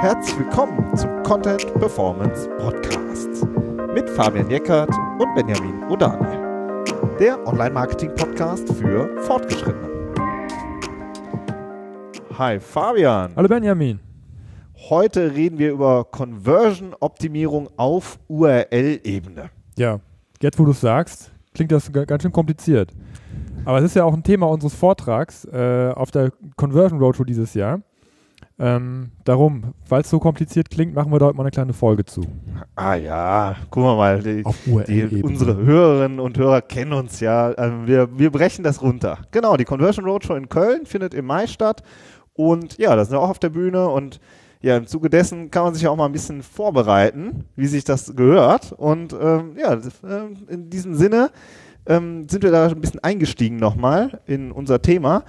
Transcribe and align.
Herzlich 0.00 0.38
willkommen 0.38 0.96
zum 0.96 1.22
Content 1.22 1.72
Performance 1.74 2.48
Podcast 2.58 3.46
mit 3.94 4.08
Fabian 4.10 4.50
Jeckert 4.50 4.90
und 5.18 5.34
Benjamin 5.34 5.82
Odane, 5.84 6.84
der 7.18 7.46
Online-Marketing-Podcast 7.46 8.72
für 8.74 9.16
Fortgeschrittene. 9.22 9.88
Hi 12.38 12.60
Fabian. 12.60 13.32
Hallo 13.34 13.48
Benjamin. 13.48 14.00
Heute 14.90 15.34
reden 15.34 15.58
wir 15.58 15.72
über 15.72 16.04
Conversion-Optimierung 16.04 17.68
auf 17.76 18.18
URL-Ebene. 18.28 19.50
Ja, 19.76 20.00
jetzt 20.40 20.58
wo 20.58 20.64
du 20.64 20.72
es 20.72 20.80
sagst, 20.80 21.32
klingt 21.54 21.72
das 21.72 21.90
ganz 21.90 22.22
schön 22.22 22.32
kompliziert. 22.32 22.92
Aber 23.66 23.78
es 23.78 23.84
ist 23.84 23.96
ja 23.96 24.04
auch 24.04 24.14
ein 24.14 24.22
Thema 24.22 24.46
unseres 24.48 24.74
Vortrags 24.74 25.44
äh, 25.44 25.90
auf 25.92 26.12
der 26.12 26.30
Conversion 26.56 27.00
Roadshow 27.00 27.24
dieses 27.24 27.52
Jahr. 27.54 27.80
Ähm, 28.58 29.10
darum, 29.24 29.74
weil 29.88 30.02
es 30.02 30.08
so 30.08 30.20
kompliziert 30.20 30.70
klingt, 30.70 30.94
machen 30.94 31.12
wir 31.12 31.18
da 31.18 31.26
heute 31.26 31.36
mal 31.36 31.42
eine 31.42 31.50
kleine 31.50 31.72
Folge 31.72 32.04
zu. 32.04 32.22
Ah 32.76 32.94
ja, 32.94 33.56
gucken 33.68 33.90
wir 33.90 33.96
mal. 33.96 34.22
Die, 34.22 34.44
die, 35.08 35.22
unsere 35.22 35.56
Hörerinnen 35.56 36.20
und 36.20 36.38
Hörer 36.38 36.62
kennen 36.62 36.92
uns 36.92 37.18
ja. 37.18 37.58
Ähm, 37.58 37.86
wir, 37.86 38.16
wir 38.16 38.30
brechen 38.30 38.62
das 38.62 38.80
runter. 38.80 39.18
Genau, 39.32 39.56
die 39.56 39.64
Conversion 39.64 40.06
Roadshow 40.06 40.36
in 40.36 40.48
Köln 40.48 40.86
findet 40.86 41.12
im 41.12 41.26
Mai 41.26 41.48
statt. 41.48 41.82
Und 42.34 42.78
ja, 42.78 42.94
da 42.94 43.04
sind 43.04 43.14
wir 43.14 43.20
auch 43.20 43.30
auf 43.30 43.40
der 43.40 43.50
Bühne 43.50 43.88
und 43.88 44.20
ja, 44.62 44.76
im 44.76 44.86
Zuge 44.86 45.10
dessen 45.10 45.50
kann 45.50 45.64
man 45.64 45.74
sich 45.74 45.86
auch 45.86 45.96
mal 45.96 46.06
ein 46.06 46.12
bisschen 46.12 46.42
vorbereiten, 46.42 47.44
wie 47.56 47.66
sich 47.66 47.84
das 47.84 48.14
gehört. 48.14 48.72
Und 48.72 49.12
ähm, 49.12 49.56
ja, 49.58 49.74
äh, 49.74 50.52
in 50.52 50.70
diesem 50.70 50.94
Sinne 50.94 51.30
ähm, 51.86 52.28
sind 52.28 52.42
wir 52.42 52.50
da 52.50 52.68
ein 52.68 52.80
bisschen 52.80 53.02
eingestiegen 53.02 53.56
nochmal 53.56 54.20
in 54.26 54.52
unser 54.52 54.82
Thema. 54.82 55.24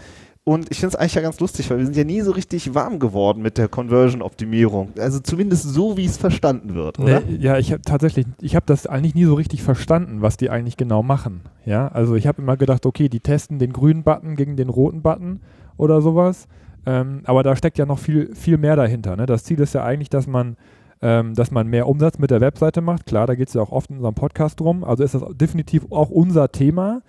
Und 0.48 0.72
ich 0.72 0.80
finde 0.80 0.96
es 0.96 0.96
eigentlich 0.96 1.16
ja 1.16 1.22
ganz 1.22 1.42
lustig, 1.42 1.70
weil 1.70 1.80
wir 1.80 1.86
sind 1.86 1.98
ja 1.98 2.06
nie 2.06 2.22
so 2.22 2.32
richtig 2.32 2.74
warm 2.74 3.00
geworden 3.00 3.42
mit 3.42 3.58
der 3.58 3.68
Conversion-Optimierung. 3.68 4.94
Also 4.98 5.20
zumindest 5.20 5.64
so, 5.66 5.98
wie 5.98 6.06
es 6.06 6.16
verstanden 6.16 6.74
wird, 6.74 7.00
oder? 7.00 7.20
Nee, 7.20 7.36
ja, 7.36 7.58
ich 7.58 7.74
habe 7.74 7.82
tatsächlich, 7.82 8.26
ich 8.40 8.56
habe 8.56 8.66
das 8.66 8.88
eigentlich 8.88 9.14
nie 9.14 9.26
so 9.26 9.34
richtig 9.34 9.62
verstanden, 9.62 10.22
was 10.22 10.38
die 10.38 10.50
eigentlich 10.50 10.78
genau 10.78 11.04
machen. 11.04 11.42
Ja, 11.66 11.90
also 11.90 12.16
ich 12.16 12.28
habe 12.28 12.42
immer 12.42 12.56
gedacht, 12.56 12.86
okay, 12.86 13.10
die 13.10 13.20
testen 13.20 13.60
den 13.60 13.74
grünen 13.74 14.04
Button 14.04 14.38
gegen 14.38 14.56
den 14.56 14.70
roten 14.70 15.02
Button 15.02 15.42
oder 15.76 16.02
sowas. 16.02 16.48
Ähm, 16.86 17.24
aber 17.26 17.44
da 17.44 17.58
steckt 17.58 17.78
ja 17.78 17.86
noch 17.86 18.00
viel, 18.00 18.34
viel 18.34 18.58
mehr 18.58 18.78
dahinter. 18.78 19.18
Ne? 19.18 19.26
Das 19.26 19.44
Ziel 19.44 19.60
ist 19.60 19.74
ja 19.74 19.84
eigentlich, 19.84 20.10
dass 20.10 20.28
man, 20.28 20.56
ähm, 21.02 21.34
dass 21.34 21.52
man 21.52 21.68
mehr 21.68 21.88
Umsatz 21.88 22.18
mit 22.18 22.32
der 22.32 22.42
Webseite 22.42 22.82
macht. 22.82 23.06
Klar, 23.06 23.28
da 23.28 23.36
geht 23.36 23.50
es 23.50 23.54
ja 23.54 23.62
auch 23.62 23.72
oft 23.72 23.90
in 23.90 23.98
unserem 23.98 24.16
Podcast 24.16 24.60
drum. 24.60 24.84
Also 24.84 25.04
ist 25.04 25.14
das 25.14 25.24
definitiv 25.34 25.86
auch 25.92 26.10
unser 26.10 26.52
Thema. 26.52 27.02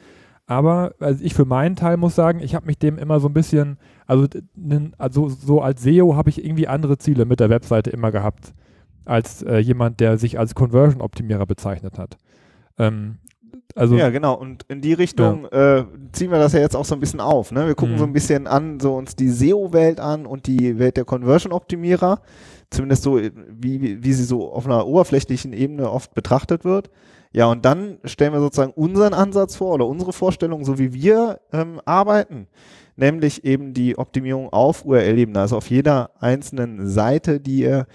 Aber 0.46 0.94
also 0.98 1.22
ich 1.22 1.34
für 1.34 1.44
meinen 1.44 1.76
Teil 1.76 1.98
muss 1.98 2.14
sagen, 2.14 2.40
ich 2.40 2.54
habe 2.54 2.66
mich 2.66 2.78
dem 2.78 2.98
immer 2.98 3.20
so 3.20 3.28
ein 3.28 3.34
bisschen, 3.34 3.78
also, 4.06 4.26
also 4.96 5.28
so 5.28 5.60
als 5.60 5.82
SEO 5.82 6.16
habe 6.16 6.30
ich 6.30 6.42
irgendwie 6.42 6.66
andere 6.66 6.96
Ziele 6.96 7.26
mit 7.26 7.38
der 7.38 7.50
Webseite 7.50 7.90
immer 7.90 8.10
gehabt, 8.10 8.54
als 9.04 9.42
äh, 9.42 9.58
jemand, 9.58 10.00
der 10.00 10.16
sich 10.16 10.38
als 10.38 10.54
Conversion-Optimierer 10.54 11.44
bezeichnet 11.44 11.98
hat. 11.98 12.16
Ähm, 12.78 13.18
also, 13.74 13.96
ja, 13.96 14.08
genau. 14.08 14.34
Und 14.34 14.64
in 14.68 14.80
die 14.80 14.94
Richtung 14.94 15.46
ja. 15.52 15.78
äh, 15.78 15.84
ziehen 16.12 16.30
wir 16.30 16.38
das 16.38 16.52
ja 16.52 16.60
jetzt 16.60 16.74
auch 16.74 16.84
so 16.84 16.94
ein 16.94 17.00
bisschen 17.00 17.20
auf. 17.20 17.52
Ne? 17.52 17.66
Wir 17.66 17.74
gucken 17.74 17.94
mhm. 17.94 17.98
so 17.98 18.04
ein 18.04 18.12
bisschen 18.12 18.46
an, 18.46 18.80
so 18.80 18.96
uns 18.96 19.16
die 19.16 19.28
SEO-Welt 19.28 20.00
an 20.00 20.26
und 20.26 20.46
die 20.46 20.78
Welt 20.78 20.96
der 20.96 21.04
Conversion-Optimierer. 21.04 22.20
Zumindest 22.70 23.02
so, 23.02 23.18
wie, 23.18 24.02
wie 24.02 24.12
sie 24.12 24.24
so 24.24 24.52
auf 24.52 24.66
einer 24.66 24.86
oberflächlichen 24.86 25.52
Ebene 25.52 25.90
oft 25.90 26.14
betrachtet 26.14 26.64
wird. 26.64 26.90
Ja, 27.32 27.46
und 27.46 27.64
dann 27.64 27.98
stellen 28.04 28.32
wir 28.32 28.40
sozusagen 28.40 28.72
unseren 28.72 29.14
Ansatz 29.14 29.56
vor 29.56 29.74
oder 29.74 29.86
unsere 29.86 30.12
Vorstellung, 30.12 30.64
so 30.64 30.78
wie 30.78 30.92
wir 30.92 31.40
ähm, 31.52 31.80
arbeiten. 31.84 32.46
Nämlich 32.96 33.44
eben 33.44 33.74
die 33.74 33.96
Optimierung 33.96 34.52
auf 34.52 34.84
URL-Ebene, 34.84 35.38
also 35.38 35.56
auf 35.56 35.70
jeder 35.70 36.10
einzelnen 36.20 36.88
Seite, 36.88 37.38
die 37.38 37.60
ihr 37.60 37.86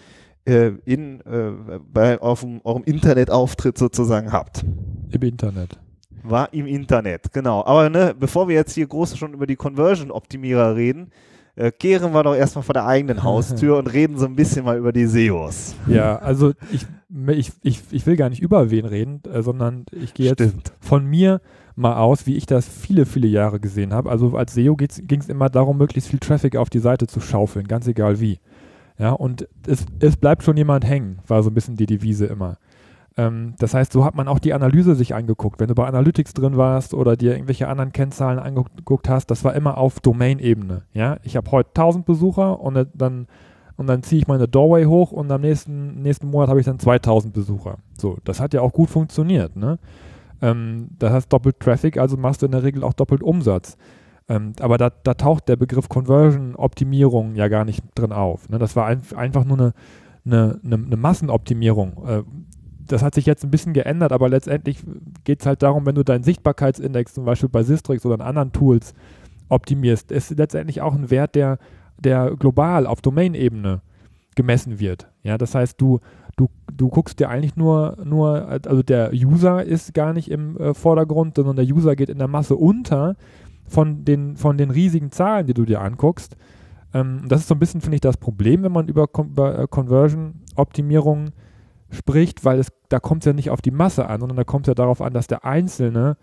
äh, 0.46 0.72
in, 0.86 1.22
äh, 1.22 1.80
bei, 1.92 2.22
auf 2.22 2.46
eurem 2.64 2.84
Internetauftritt 2.84 3.78
sozusagen 3.78 4.32
habt. 4.32 4.64
Im 5.12 5.22
Internet. 5.22 5.80
War 6.24 6.54
im 6.54 6.68
Internet, 6.68 7.34
genau. 7.34 7.66
Aber 7.66 7.90
ne, 7.90 8.16
bevor 8.18 8.48
wir 8.48 8.56
jetzt 8.56 8.74
hier 8.74 8.88
groß 8.88 9.18
schon 9.18 9.34
über 9.34 9.46
die 9.46 9.58
Conversion-Optimierer 9.58 10.76
reden, 10.76 11.12
äh, 11.56 11.72
kehren 11.72 12.14
wir 12.14 12.24
doch 12.24 12.36
erstmal 12.36 12.64
vor 12.64 12.74
der 12.74 12.86
eigenen 12.86 13.24
Haustür 13.24 13.78
und 13.78 13.88
reden 13.88 14.18
so 14.18 14.26
ein 14.26 14.36
bisschen 14.36 14.66
mal 14.66 14.78
über 14.78 14.92
die 14.92 15.06
SEOs. 15.06 15.76
Ja, 15.88 16.18
also 16.18 16.54
ich, 16.72 16.86
ich, 17.28 17.52
ich, 17.62 17.82
ich 17.92 18.06
will 18.06 18.16
gar 18.16 18.30
nicht 18.30 18.42
über 18.42 18.72
wen 18.72 18.86
reden, 18.86 19.22
äh, 19.32 19.42
sondern 19.42 19.86
ich 19.92 20.14
gehe 20.14 20.30
jetzt 20.30 20.74
von 20.80 21.06
mir 21.06 21.42
mal 21.76 21.96
aus, 21.98 22.28
wie 22.28 22.36
ich 22.36 22.46
das 22.46 22.68
viele, 22.68 23.06
viele 23.06 23.28
Jahre 23.28 23.60
gesehen 23.60 23.94
habe. 23.94 24.10
Also 24.10 24.36
als 24.36 24.54
SEO 24.54 24.76
ging 24.76 25.20
es 25.20 25.30
immer 25.30 25.50
darum, 25.50 25.78
möglichst 25.78 26.10
viel 26.10 26.20
Traffic 26.20 26.56
auf 26.56 26.70
die 26.70 26.80
Seite 26.80 27.08
zu 27.08 27.20
schaufeln, 27.20 27.68
ganz 27.68 27.88
egal 27.88 28.20
wie. 28.20 28.40
Ja, 29.00 29.12
und 29.12 29.48
es, 29.66 29.86
es 30.00 30.18
bleibt 30.18 30.44
schon 30.44 30.56
jemand 30.56 30.86
hängen, 30.86 31.20
war 31.28 31.42
so 31.42 31.50
ein 31.50 31.54
bisschen 31.56 31.76
die 31.76 31.88
Devise 31.88 32.28
immer. 32.28 32.58
Ähm, 33.18 33.54
das 33.60 33.74
heißt, 33.74 33.92
so 33.92 34.06
hat 34.06 34.16
man 34.16 34.28
auch 34.28 34.40
die 34.40 34.54
Analyse 34.54 34.96
sich 34.96 35.14
angeguckt. 35.14 35.60
Wenn 35.60 35.68
du 35.68 35.76
bei 35.76 35.86
Analytics 35.86 36.34
drin 36.34 36.58
warst 36.58 36.94
oder 36.94 37.16
dir 37.16 37.34
irgendwelche 37.34 37.68
anderen 37.68 37.92
Kennzahlen 37.92 38.40
angeguckt 38.40 39.10
hast, 39.10 39.28
das 39.28 39.44
war 39.44 39.54
immer 39.56 39.78
auf 39.78 40.00
Domain-Ebene. 40.00 40.84
Ja, 40.94 41.18
ich 41.24 41.36
habe 41.36 41.52
heute 41.52 41.70
1000 41.70 42.06
Besucher 42.06 42.60
und 42.60 42.76
äh, 42.76 42.86
dann 42.94 43.28
und 43.76 43.88
dann 43.88 44.04
ziehe 44.04 44.22
ich 44.22 44.28
meine 44.28 44.48
Doorway 44.48 44.86
hoch 44.86 45.12
und 45.12 45.32
am 45.32 45.42
nächsten, 45.42 46.02
nächsten 46.02 46.28
Monat 46.30 46.50
habe 46.50 46.60
ich 46.60 46.66
dann 46.66 46.80
2000 46.80 47.34
Besucher. 47.34 47.80
So, 47.98 48.18
das 48.24 48.40
hat 48.40 48.54
ja 48.54 48.62
auch 48.62 48.72
gut 48.72 48.90
funktioniert. 48.90 49.56
Ne? 49.56 49.80
Ähm, 50.42 50.90
das 51.00 51.12
heißt 51.12 51.34
doppelt 51.34 51.60
Traffic, 51.60 51.98
also 51.98 52.16
machst 52.18 52.42
du 52.42 52.46
in 52.46 52.52
der 52.52 52.64
Regel 52.64 52.84
auch 52.84 52.94
doppelt 52.94 53.24
Umsatz. 53.24 53.78
Ähm, 54.30 54.54
aber 54.60 54.78
da, 54.78 54.90
da, 54.90 55.16
taucht 55.16 55.50
der 55.50 55.56
Begriff 55.56 55.90
Conversion-Optimierung 55.90 57.36
ja 57.36 57.48
gar 57.48 57.66
nicht 57.66 57.84
drin 57.96 58.12
auf. 58.12 58.48
Ne? 58.50 58.58
Das 58.58 58.76
war 58.76 58.86
ein, 58.86 59.02
einfach 59.16 59.44
nur 59.44 59.58
eine, 59.58 59.74
eine, 60.26 60.60
eine, 60.64 60.76
eine 60.76 60.98
Massenoptimierung. 60.98 62.08
Äh, 62.08 62.24
das 62.88 63.04
hat 63.04 63.16
sich 63.16 63.26
jetzt 63.26 63.44
ein 63.44 63.52
bisschen 63.52 63.74
geändert, 63.74 64.12
aber 64.12 64.30
letztendlich 64.30 64.80
geht 65.24 65.42
es 65.42 65.46
halt 65.46 65.64
darum, 65.64 65.86
wenn 65.86 65.96
du 65.96 66.04
deinen 66.04 66.24
Sichtbarkeitsindex 66.24 67.14
zum 67.14 67.26
Beispiel 67.26 67.50
bei 67.50 67.64
Sistrix 67.64 68.06
oder 68.06 68.16
in 68.16 68.22
anderen 68.22 68.52
Tools 68.52 68.94
optimierst, 69.50 70.12
ist 70.12 70.38
letztendlich 70.38 70.82
auch 70.82 70.94
ein 70.94 71.10
Wert, 71.10 71.36
der, 71.36 71.60
der 71.98 72.36
global 72.36 72.88
auf 72.88 73.02
Domain-Ebene 73.02 73.82
gemessen 74.36 74.80
wird. 74.80 75.10
Ja, 75.22 75.38
das 75.38 75.56
heißt, 75.56 75.80
du, 75.80 76.00
du, 76.36 76.50
du 76.72 76.90
guckst 76.90 77.20
dir 77.20 77.30
eigentlich 77.30 77.56
nur, 77.56 77.98
nur, 78.04 78.48
also 78.48 78.84
der 78.84 79.12
User 79.14 79.64
ist 79.64 79.94
gar 79.94 80.14
nicht 80.14 80.30
im 80.30 80.58
äh, 80.58 80.74
Vordergrund, 80.74 81.36
sondern 81.36 81.56
der 81.56 81.66
User 81.66 81.96
geht 81.96 82.10
in 82.10 82.18
der 82.18 82.28
Masse 82.28 82.56
unter 82.56 83.16
von 83.68 84.06
den, 84.06 84.36
von 84.38 84.58
den 84.58 84.72
riesigen 84.72 85.12
Zahlen, 85.12 85.48
die 85.48 85.54
du 85.54 85.66
dir 85.66 85.82
anguckst. 85.82 86.36
Ähm, 86.94 87.24
das 87.28 87.42
ist 87.42 87.48
so 87.48 87.56
ein 87.56 87.60
bisschen, 87.60 87.82
finde 87.82 87.96
ich, 87.96 88.02
das 88.02 88.18
Problem, 88.18 88.64
wenn 88.64 88.72
man 88.72 88.88
über, 88.88 89.08
über 89.18 89.60
äh, 89.60 89.68
Conversion-Optimierung 89.68 91.30
spricht, 91.94 92.46
weil 92.46 92.60
es, 92.60 92.68
da 92.90 93.00
kommt 93.00 93.24
es 93.24 93.28
ja 93.28 93.34
nicht 93.34 93.50
auf 93.50 93.62
die 93.62 93.72
Masse 93.72 94.08
an, 94.08 94.20
sondern 94.20 94.38
da 94.38 94.44
kommt 94.44 94.68
es 94.68 94.72
ja 94.72 94.76
darauf 94.76 95.02
an, 95.02 95.14
dass 95.14 95.28
der 95.28 95.46
Einzelne 95.46 96.18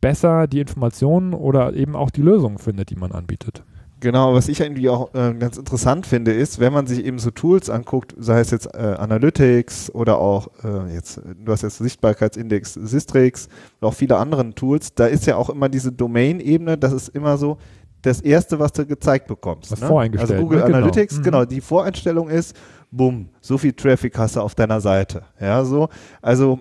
besser 0.00 0.46
die 0.46 0.60
Informationen 0.60 1.34
oder 1.34 1.74
eben 1.74 1.96
auch 1.96 2.10
die 2.10 2.22
Lösungen 2.22 2.58
findet, 2.58 2.90
die 2.90 2.96
man 2.96 3.12
anbietet. 3.12 3.64
Genau, 4.00 4.34
was 4.34 4.48
ich 4.48 4.60
irgendwie 4.60 4.90
auch 4.90 5.14
äh, 5.14 5.32
ganz 5.34 5.56
interessant 5.56 6.06
finde, 6.06 6.32
ist, 6.32 6.60
wenn 6.60 6.72
man 6.72 6.86
sich 6.86 7.02
eben 7.04 7.18
so 7.18 7.30
Tools 7.30 7.70
anguckt, 7.70 8.14
sei 8.18 8.40
es 8.40 8.50
jetzt 8.50 8.74
äh, 8.74 8.78
Analytics 8.98 9.90
oder 9.94 10.18
auch 10.18 10.48
äh, 10.62 10.92
jetzt, 10.92 11.22
du 11.42 11.50
hast 11.50 11.62
jetzt 11.62 11.78
Sichtbarkeitsindex 11.78 12.74
Sistrix 12.74 13.48
und 13.80 13.88
auch 13.88 13.94
viele 13.94 14.18
andere 14.18 14.54
Tools, 14.54 14.94
da 14.94 15.06
ist 15.06 15.24
ja 15.24 15.36
auch 15.36 15.48
immer 15.48 15.70
diese 15.70 15.92
Domain-Ebene, 15.92 16.76
das 16.76 16.92
ist 16.92 17.08
immer 17.08 17.38
so 17.38 17.56
das 18.02 18.20
erste, 18.20 18.58
was 18.58 18.72
du 18.72 18.86
gezeigt 18.86 19.28
bekommst. 19.28 19.72
Was 19.72 19.80
ne? 19.80 19.86
voreingestellt. 19.86 20.30
Also 20.30 20.42
Google 20.42 20.58
ne? 20.58 20.64
Analytics, 20.66 21.16
genau. 21.16 21.38
genau, 21.38 21.44
die 21.46 21.62
Voreinstellung 21.62 22.28
ist, 22.28 22.54
bumm, 22.90 23.28
so 23.40 23.58
viel 23.58 23.72
Traffic 23.72 24.16
hast 24.18 24.36
du 24.36 24.40
auf 24.40 24.54
deiner 24.54 24.80
Seite. 24.80 25.22
Ja, 25.40 25.64
so, 25.64 25.88
also 26.22 26.60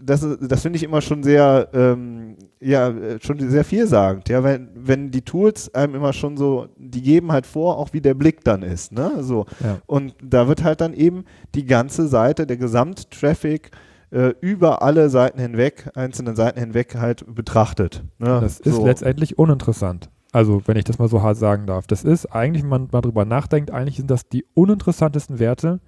das, 0.00 0.26
das 0.40 0.62
finde 0.62 0.76
ich 0.76 0.82
immer 0.82 1.00
schon 1.00 1.22
sehr, 1.22 1.68
ähm, 1.72 2.36
ja, 2.60 2.92
schon 3.20 3.38
sehr 3.50 3.64
vielsagend. 3.64 4.28
Ja, 4.28 4.44
wenn, 4.44 4.68
wenn 4.74 5.10
die 5.10 5.22
Tools 5.22 5.74
einem 5.74 5.96
immer 5.96 6.12
schon 6.12 6.36
so, 6.36 6.68
die 6.76 7.02
geben 7.02 7.32
halt 7.32 7.46
vor, 7.46 7.78
auch 7.78 7.92
wie 7.92 8.00
der 8.00 8.14
Blick 8.14 8.44
dann 8.44 8.62
ist. 8.62 8.92
Ne? 8.92 9.22
So. 9.22 9.46
Ja. 9.62 9.78
Und 9.86 10.14
da 10.22 10.48
wird 10.48 10.62
halt 10.62 10.80
dann 10.80 10.94
eben 10.94 11.24
die 11.54 11.66
ganze 11.66 12.06
Seite, 12.06 12.46
der 12.46 12.56
Gesamttraffic 12.56 13.70
äh, 14.10 14.34
über 14.40 14.82
alle 14.82 15.10
Seiten 15.10 15.40
hinweg, 15.40 15.90
einzelnen 15.94 16.36
Seiten 16.36 16.60
hinweg 16.60 16.94
halt 16.94 17.24
betrachtet. 17.34 18.04
Ne? 18.18 18.38
Das 18.40 18.60
ist 18.60 18.76
so. 18.76 18.86
letztendlich 18.86 19.38
uninteressant. 19.38 20.08
Also, 20.34 20.62
wenn 20.66 20.76
ich 20.76 20.82
das 20.82 20.98
mal 20.98 21.06
so 21.06 21.22
hart 21.22 21.36
sagen 21.36 21.64
darf. 21.64 21.86
Das 21.86 22.02
ist 22.02 22.26
eigentlich, 22.26 22.64
wenn 22.64 22.68
man 22.70 22.88
mal 22.90 23.02
drüber 23.02 23.24
nachdenkt, 23.24 23.70
eigentlich 23.70 23.98
sind 23.98 24.10
das 24.10 24.28
die 24.28 24.44
uninteressantesten 24.54 25.38
Werte, 25.38 25.78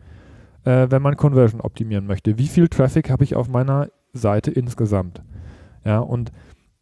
äh, 0.63 0.87
wenn 0.89 1.03
man 1.03 1.17
Conversion 1.17 1.61
optimieren 1.61 2.07
möchte. 2.07 2.39
Wie 2.39 2.47
viel 2.47 2.69
Traffic 2.69 3.11
habe 3.11 3.25
ich 3.25 3.35
auf 3.35 3.49
meiner 3.49 3.89
Seite 4.13 4.53
insgesamt? 4.53 5.21
Ja, 5.85 5.99
und 5.99 6.31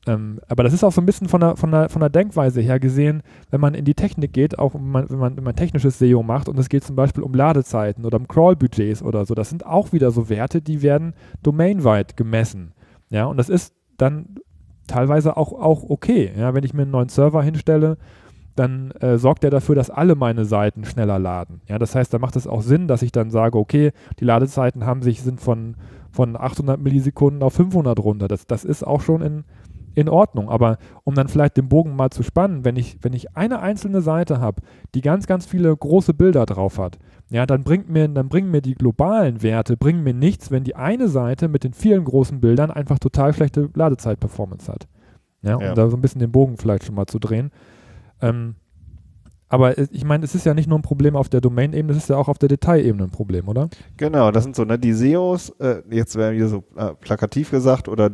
ähm, 0.06 0.40
aber 0.46 0.62
das 0.62 0.75
ist 0.75 0.84
auch 0.84 0.93
so 0.93 1.00
ein 1.00 1.06
bisschen 1.06 1.26
von 1.26 1.40
der, 1.40 1.56
von, 1.56 1.70
der, 1.70 1.88
von 1.88 2.00
der 2.00 2.11
Denkweise 2.11 2.61
her 2.61 2.78
gesehen, 2.78 3.22
wenn 3.50 3.62
man 3.62 3.72
in 3.72 3.87
die 3.87 3.94
Technik 3.94 4.34
geht, 4.34 4.58
auch 4.58 4.75
wenn 4.75 4.90
man, 4.90 5.08
wenn 5.08 5.19
man, 5.19 5.34
wenn 5.38 5.44
man 5.44 5.56
technisches 5.56 5.99
SEO 5.99 6.22
macht 6.22 6.50
und 6.50 6.58
es 6.58 6.69
geht 6.69 6.84
zum 6.84 6.96
Beispiel 6.96 7.22
um 7.22 7.32
Ladezeiten 7.32 8.05
oder 8.05 8.19
um 8.19 8.28
Crawl-Budgets 8.28 9.02
oder 9.02 9.25
so, 9.25 9.34
das 9.34 9.49
sind 9.49 9.64
auch 9.64 9.94
wieder 9.94 10.11
so 10.11 10.28
Werte, 10.28 10.61
die 10.61 10.82
werden 10.82 11.14
domainweit 11.43 12.19
gemessen. 12.19 12.75
Ja, 13.08 13.25
und 13.25 13.38
das 13.38 13.49
ist 13.49 13.72
dann 13.96 14.37
teilweise 14.87 15.37
auch, 15.37 15.53
auch 15.53 15.83
okay. 15.89 16.33
Ja, 16.37 16.55
wenn 16.55 16.65
ich 16.65 16.75
mir 16.75 16.83
einen 16.83 16.91
neuen 16.91 17.09
Server 17.09 17.43
hinstelle, 17.43 17.97
dann 18.57 18.93
äh, 18.93 19.19
sorgt 19.19 19.45
er 19.45 19.51
dafür, 19.51 19.75
dass 19.75 19.91
alle 19.91 20.15
meine 20.15 20.45
Seiten 20.45 20.85
schneller 20.85 21.19
laden. 21.19 21.61
Ja, 21.69 21.79
das 21.79 21.95
heißt, 21.95 22.15
da 22.15 22.19
macht 22.19 22.37
es 22.37 22.47
auch 22.47 22.63
Sinn, 22.63 22.87
dass 22.87 23.03
ich 23.03 23.13
dann 23.13 23.31
sage, 23.31 23.59
okay, 23.59 23.93
die 24.21 24.25
Ladezeiten 24.25 24.87
haben 24.87 25.03
sich, 25.03 25.23
sind 25.23 25.41
von, 25.41 25.77
von 26.13 26.37
800 26.37 26.81
Millisekunden 26.81 27.43
auf 27.43 27.55
500 27.55 27.99
runter. 27.99 28.29
Das, 28.29 28.47
das 28.47 28.65
ist 28.65 28.85
auch 28.85 29.01
schon 29.01 29.23
in, 29.23 29.45
in 29.95 30.09
Ordnung. 30.09 30.49
Aber 30.49 30.79
um 31.03 31.15
dann 31.15 31.29
vielleicht 31.29 31.57
den 31.57 31.69
Bogen 31.69 31.97
mal 31.97 32.11
zu 32.11 32.23
spannen, 32.23 32.65
wenn 32.65 32.77
ich, 32.77 32.99
wenn 33.03 33.13
ich 33.13 33.37
eine 33.37 33.61
einzelne 33.61 34.03
Seite 34.03 34.41
habe, 34.41 34.63
die 34.95 35.01
ganz, 35.01 35.27
ganz 35.27 35.47
viele 35.47 35.77
große 35.77 36.15
Bilder 36.15 36.47
drauf 36.47 36.79
hat, 36.79 36.99
ja, 37.31 37.47
dann 37.47 37.65
bringt 37.65 37.88
mir, 37.88 38.06
dann 38.09 38.29
bringen 38.29 38.50
mir 38.50 38.61
die 38.61 38.75
globalen 38.75 39.43
Werte, 39.43 39.76
bringen 39.76 40.03
mir 40.03 40.15
nichts, 40.15 40.50
wenn 40.50 40.65
die 40.65 40.76
eine 40.76 41.09
Seite 41.09 41.49
mit 41.49 41.65
den 41.65 41.73
vielen 41.73 42.05
großen 42.05 42.41
Bildern 42.41 42.71
einfach 42.71 42.99
total 42.99 43.32
schlechte 43.32 43.71
Ladezeit-Performance 43.75 44.71
hat. 44.71 44.87
Ja, 45.43 45.56
um 45.56 45.75
da 45.75 45.91
so 45.91 45.97
ein 45.97 46.00
bisschen 46.00 46.21
den 46.21 46.32
Bogen 46.32 46.56
vielleicht 46.56 46.85
schon 46.85 46.94
mal 46.94 47.06
zu 47.06 47.19
drehen. 47.19 47.50
Ähm, 48.23 48.55
aber 49.49 49.79
ich 49.79 50.05
meine, 50.05 50.25
es 50.25 50.35
ist 50.35 50.47
ja 50.47 50.55
nicht 50.55 50.69
nur 50.69 50.79
ein 50.79 50.82
Problem 50.82 51.17
auf 51.17 51.29
der 51.29 51.41
Domain-Ebene, 51.41 51.93
es 51.93 51.99
ist 52.05 52.09
ja 52.09 52.17
auch 52.17 52.29
auf 52.29 52.38
der 52.38 52.49
Detailebene 52.49 53.05
ein 53.05 53.11
Problem, 53.11 53.47
oder? 53.47 53.69
Genau, 53.97 54.31
das 54.31 54.44
sind 54.44 54.56
so, 54.56 54.65
ne, 54.65 54.79
die 54.79 54.93
SEOs, 54.93 55.50
äh, 55.61 55.82
jetzt 55.91 56.17
werden 56.17 56.37
wir 56.37 56.49
so 56.49 56.65
äh, 56.76 56.94
plakativ 56.94 57.50
gesagt, 57.50 57.88
oder 57.88 58.06
äh, 58.06 58.11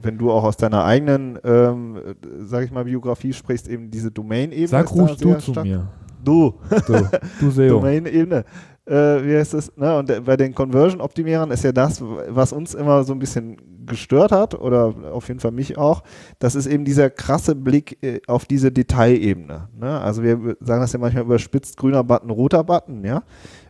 wenn 0.00 0.18
du 0.18 0.32
auch 0.32 0.42
aus 0.44 0.56
deiner 0.56 0.84
eigenen, 0.84 1.38
ähm, 1.44 1.98
sag 2.40 2.64
ich 2.64 2.72
mal, 2.72 2.84
Biografie 2.84 3.32
sprichst, 3.32 3.68
eben 3.68 3.90
diese 3.90 4.10
Domain-Ebene. 4.10 4.66
Sag 4.66 4.90
ruhig 4.92 5.16
du 5.18 5.38
zu 5.38 5.52
mir. 5.60 5.88
Du. 6.24 6.54
Du, 6.86 7.08
du 7.40 7.50
SEO. 7.50 7.68
Domain-Ebene 7.68 8.44
äh, 8.86 8.92
wie 8.92 9.36
heißt 9.36 9.54
es, 9.54 9.76
ne? 9.76 9.96
Und 9.96 10.24
bei 10.24 10.36
den 10.36 10.54
Conversion-Optimierern 10.54 11.50
ist 11.50 11.64
ja 11.64 11.72
das, 11.72 12.02
was 12.02 12.52
uns 12.52 12.74
immer 12.74 13.04
so 13.04 13.12
ein 13.12 13.18
bisschen 13.18 13.56
gestört 13.86 14.32
hat, 14.32 14.54
oder 14.54 14.94
auf 15.12 15.28
jeden 15.28 15.40
Fall 15.40 15.52
mich 15.52 15.78
auch, 15.78 16.02
das 16.38 16.54
ist 16.54 16.66
eben 16.66 16.84
dieser 16.84 17.10
krasse 17.10 17.54
Blick 17.54 18.02
äh, 18.02 18.20
auf 18.26 18.44
diese 18.44 18.72
Detailebene. 18.72 19.68
Ne? 19.78 20.00
Also 20.00 20.22
wir 20.22 20.56
sagen 20.60 20.80
das 20.80 20.92
ja 20.92 20.98
manchmal 20.98 21.24
überspitzt, 21.24 21.76
grüner 21.76 22.04
Button, 22.04 22.30
roter 22.30 22.64
Button, 22.64 23.04
ja. 23.04 23.22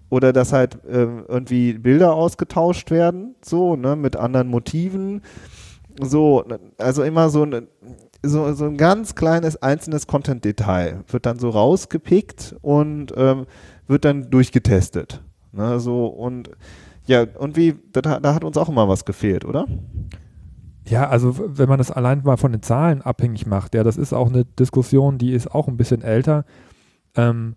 Oder 0.09 0.35
dass 0.35 0.53
halt 0.53 0.85
äh, 0.85 1.07
irgendwie 1.29 1.73
Bilder 1.75 2.13
ausgetauscht 2.13 2.91
werden, 2.91 3.35
so, 3.43 3.77
ne, 3.77 3.97
mit 3.97 4.15
anderen 4.17 4.49
Motiven. 4.49 5.23
So, 6.01 6.45
also 6.79 7.03
immer 7.03 7.29
so 7.29 7.45
ein, 7.45 7.69
so, 8.23 8.53
so 8.55 8.65
ein 8.67 8.77
ganz 8.77 9.15
kleines 9.15 9.61
einzelnes 9.63 10.07
Content-Detail 10.07 11.05
wird 11.09 11.27
dann 11.27 11.39
so 11.39 11.51
rausgepickt 11.51 12.57
und 12.63 13.13
ähm, 13.17 13.47
wird 13.87 14.05
dann 14.05 14.31
durchgetestet. 14.31 15.23
Ne, 15.53 15.81
so 15.81 16.07
und 16.07 16.51
ja, 17.07 17.27
und 17.39 17.57
wie, 17.57 17.75
da, 17.93 18.21
da 18.21 18.35
hat 18.35 18.45
uns 18.45 18.57
auch 18.57 18.69
immer 18.69 18.89
was 18.89 19.05
gefehlt, 19.05 19.45
oder? 19.45 19.67
Ja, 20.89 21.09
also 21.09 21.35
wenn 21.39 21.69
man 21.69 21.79
das 21.79 21.91
allein 21.91 22.23
mal 22.25 22.37
von 22.37 22.53
den 22.53 22.63
Zahlen 22.63 23.03
abhängig 23.03 23.47
macht, 23.47 23.75
ja, 23.75 23.83
das 23.85 23.97
ist 23.97 24.13
auch 24.13 24.29
eine 24.29 24.45
Diskussion, 24.45 25.19
die 25.19 25.33
ist 25.33 25.53
auch 25.53 25.69
ein 25.69 25.77
bisschen 25.77 26.03
älter. 26.03 26.45
Ähm, 27.17 27.57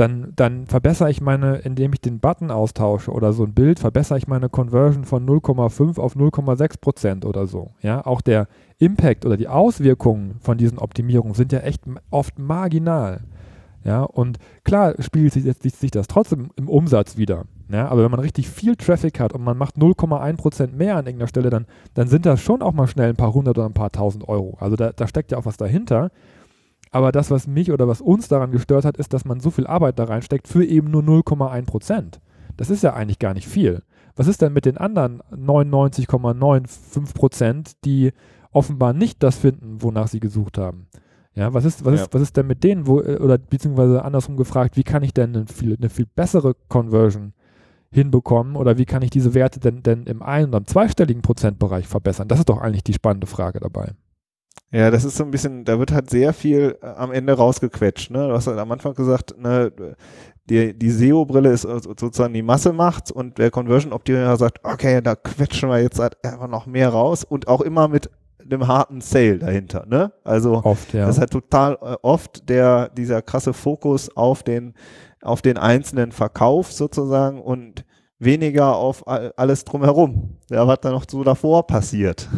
dann, 0.00 0.32
dann 0.34 0.66
verbessere 0.66 1.10
ich 1.10 1.20
meine, 1.20 1.56
indem 1.56 1.92
ich 1.92 2.00
den 2.00 2.20
Button 2.20 2.50
austausche 2.50 3.10
oder 3.10 3.34
so 3.34 3.44
ein 3.44 3.52
Bild, 3.52 3.78
verbessere 3.78 4.16
ich 4.16 4.26
meine 4.26 4.48
Conversion 4.48 5.04
von 5.04 5.26
0,5 5.26 6.00
auf 6.00 6.16
0,6 6.16 6.80
Prozent 6.80 7.26
oder 7.26 7.46
so. 7.46 7.72
Ja, 7.82 8.06
auch 8.06 8.22
der 8.22 8.48
Impact 8.78 9.26
oder 9.26 9.36
die 9.36 9.48
Auswirkungen 9.48 10.36
von 10.40 10.56
diesen 10.56 10.78
Optimierungen 10.78 11.34
sind 11.34 11.52
ja 11.52 11.58
echt 11.58 11.82
oft 12.10 12.38
marginal. 12.38 13.20
Ja, 13.84 14.02
und 14.02 14.38
klar 14.64 14.94
spielt 15.00 15.34
sich, 15.34 15.44
sich 15.74 15.90
das 15.90 16.08
trotzdem 16.08 16.50
im 16.56 16.68
Umsatz 16.68 17.18
wieder. 17.18 17.44
Ja, 17.70 17.88
aber 17.88 18.02
wenn 18.02 18.10
man 18.10 18.20
richtig 18.20 18.48
viel 18.48 18.76
Traffic 18.76 19.20
hat 19.20 19.34
und 19.34 19.44
man 19.44 19.58
macht 19.58 19.76
0,1% 19.76 20.72
mehr 20.72 20.96
an 20.96 21.06
irgendeiner 21.06 21.28
Stelle, 21.28 21.50
dann, 21.50 21.66
dann 21.92 22.08
sind 22.08 22.24
das 22.24 22.40
schon 22.40 22.62
auch 22.62 22.72
mal 22.72 22.88
schnell 22.88 23.10
ein 23.10 23.16
paar 23.16 23.34
hundert 23.34 23.58
oder 23.58 23.66
ein 23.66 23.74
paar 23.74 23.92
tausend 23.92 24.26
Euro. 24.28 24.56
Also 24.60 24.76
da, 24.76 24.92
da 24.92 25.06
steckt 25.06 25.30
ja 25.30 25.38
auch 25.38 25.44
was 25.44 25.58
dahinter. 25.58 26.10
Aber 26.90 27.12
das, 27.12 27.30
was 27.30 27.46
mich 27.46 27.70
oder 27.70 27.86
was 27.86 28.00
uns 28.00 28.28
daran 28.28 28.50
gestört 28.50 28.84
hat, 28.84 28.96
ist, 28.96 29.12
dass 29.12 29.24
man 29.24 29.38
so 29.40 29.50
viel 29.50 29.66
Arbeit 29.66 29.98
da 29.98 30.04
reinsteckt 30.04 30.48
für 30.48 30.64
eben 30.64 30.90
nur 30.90 31.02
0,1%. 31.02 32.18
Das 32.56 32.70
ist 32.70 32.82
ja 32.82 32.94
eigentlich 32.94 33.18
gar 33.18 33.34
nicht 33.34 33.48
viel. 33.48 33.82
Was 34.16 34.26
ist 34.26 34.40
denn 34.42 34.52
mit 34.52 34.64
den 34.64 34.76
anderen 34.76 35.22
99,95%, 35.32 37.76
die 37.84 38.10
offenbar 38.52 38.92
nicht 38.92 39.22
das 39.22 39.36
finden, 39.36 39.82
wonach 39.82 40.08
sie 40.08 40.18
gesucht 40.20 40.58
haben? 40.58 40.88
Ja, 41.34 41.54
was 41.54 41.64
ist, 41.64 41.84
was, 41.84 41.94
ja. 41.94 42.02
Ist, 42.02 42.12
was 42.12 42.22
ist 42.22 42.36
denn 42.36 42.48
mit 42.48 42.64
denen, 42.64 42.88
wo, 42.88 43.00
äh, 43.00 43.18
oder 43.18 43.38
beziehungsweise 43.38 44.04
andersrum 44.04 44.36
gefragt, 44.36 44.76
wie 44.76 44.82
kann 44.82 45.04
ich 45.04 45.14
denn 45.14 45.34
eine 45.34 45.46
viel, 45.46 45.76
eine 45.76 45.88
viel 45.88 46.06
bessere 46.06 46.56
Conversion 46.68 47.34
hinbekommen 47.92 48.56
oder 48.56 48.78
wie 48.78 48.84
kann 48.84 49.02
ich 49.02 49.10
diese 49.10 49.34
Werte 49.34 49.60
denn, 49.60 49.82
denn 49.82 50.04
im 50.04 50.22
ein- 50.22 50.48
oder 50.48 50.58
im 50.58 50.66
zweistelligen 50.66 51.22
Prozentbereich 51.22 51.86
verbessern? 51.86 52.26
Das 52.28 52.40
ist 52.40 52.48
doch 52.48 52.60
eigentlich 52.60 52.84
die 52.84 52.94
spannende 52.94 53.28
Frage 53.28 53.60
dabei. 53.60 53.92
Ja, 54.72 54.90
das 54.90 55.04
ist 55.04 55.16
so 55.16 55.24
ein 55.24 55.30
bisschen, 55.32 55.64
da 55.64 55.78
wird 55.78 55.92
halt 55.92 56.10
sehr 56.10 56.32
viel 56.32 56.78
äh, 56.80 56.86
am 56.86 57.12
Ende 57.12 57.32
rausgequetscht. 57.32 58.10
Ne? 58.10 58.28
Du 58.28 58.34
hast 58.34 58.46
halt 58.46 58.58
am 58.58 58.70
Anfang 58.70 58.94
gesagt, 58.94 59.34
ne, 59.38 59.72
die, 60.48 60.76
die 60.76 60.90
SEO-Brille 60.90 61.50
ist 61.50 61.62
sozusagen 61.62 62.34
die 62.34 62.42
Masse 62.42 62.72
macht 62.72 63.10
und 63.10 63.38
der 63.38 63.50
Conversion-Optimierer 63.50 64.36
sagt, 64.36 64.58
okay, 64.64 65.00
da 65.00 65.14
quetschen 65.14 65.68
wir 65.68 65.80
jetzt 65.80 65.98
halt 65.98 66.16
einfach 66.24 66.48
noch 66.48 66.66
mehr 66.66 66.88
raus 66.88 67.24
und 67.24 67.48
auch 67.48 67.60
immer 67.60 67.88
mit 67.88 68.10
einem 68.40 68.66
harten 68.66 69.00
Sale 69.00 69.38
dahinter. 69.38 69.86
Ne? 69.86 70.12
Also 70.24 70.62
oft, 70.64 70.92
ja. 70.92 71.06
das 71.06 71.16
ist 71.16 71.20
halt 71.20 71.30
total 71.30 71.78
äh, 71.82 71.96
oft 72.02 72.48
der 72.48 72.88
dieser 72.88 73.22
krasse 73.22 73.52
Fokus 73.52 74.16
auf 74.16 74.42
den 74.42 74.74
auf 75.22 75.42
den 75.42 75.58
einzelnen 75.58 76.12
Verkauf 76.12 76.72
sozusagen 76.72 77.40
und 77.40 77.84
weniger 78.18 78.76
auf 78.76 79.06
alles 79.06 79.64
drumherum. 79.64 80.38
Ja, 80.50 80.66
was 80.66 80.80
da 80.80 80.90
noch 80.90 81.04
so 81.08 81.24
davor 81.24 81.66
passiert. 81.66 82.28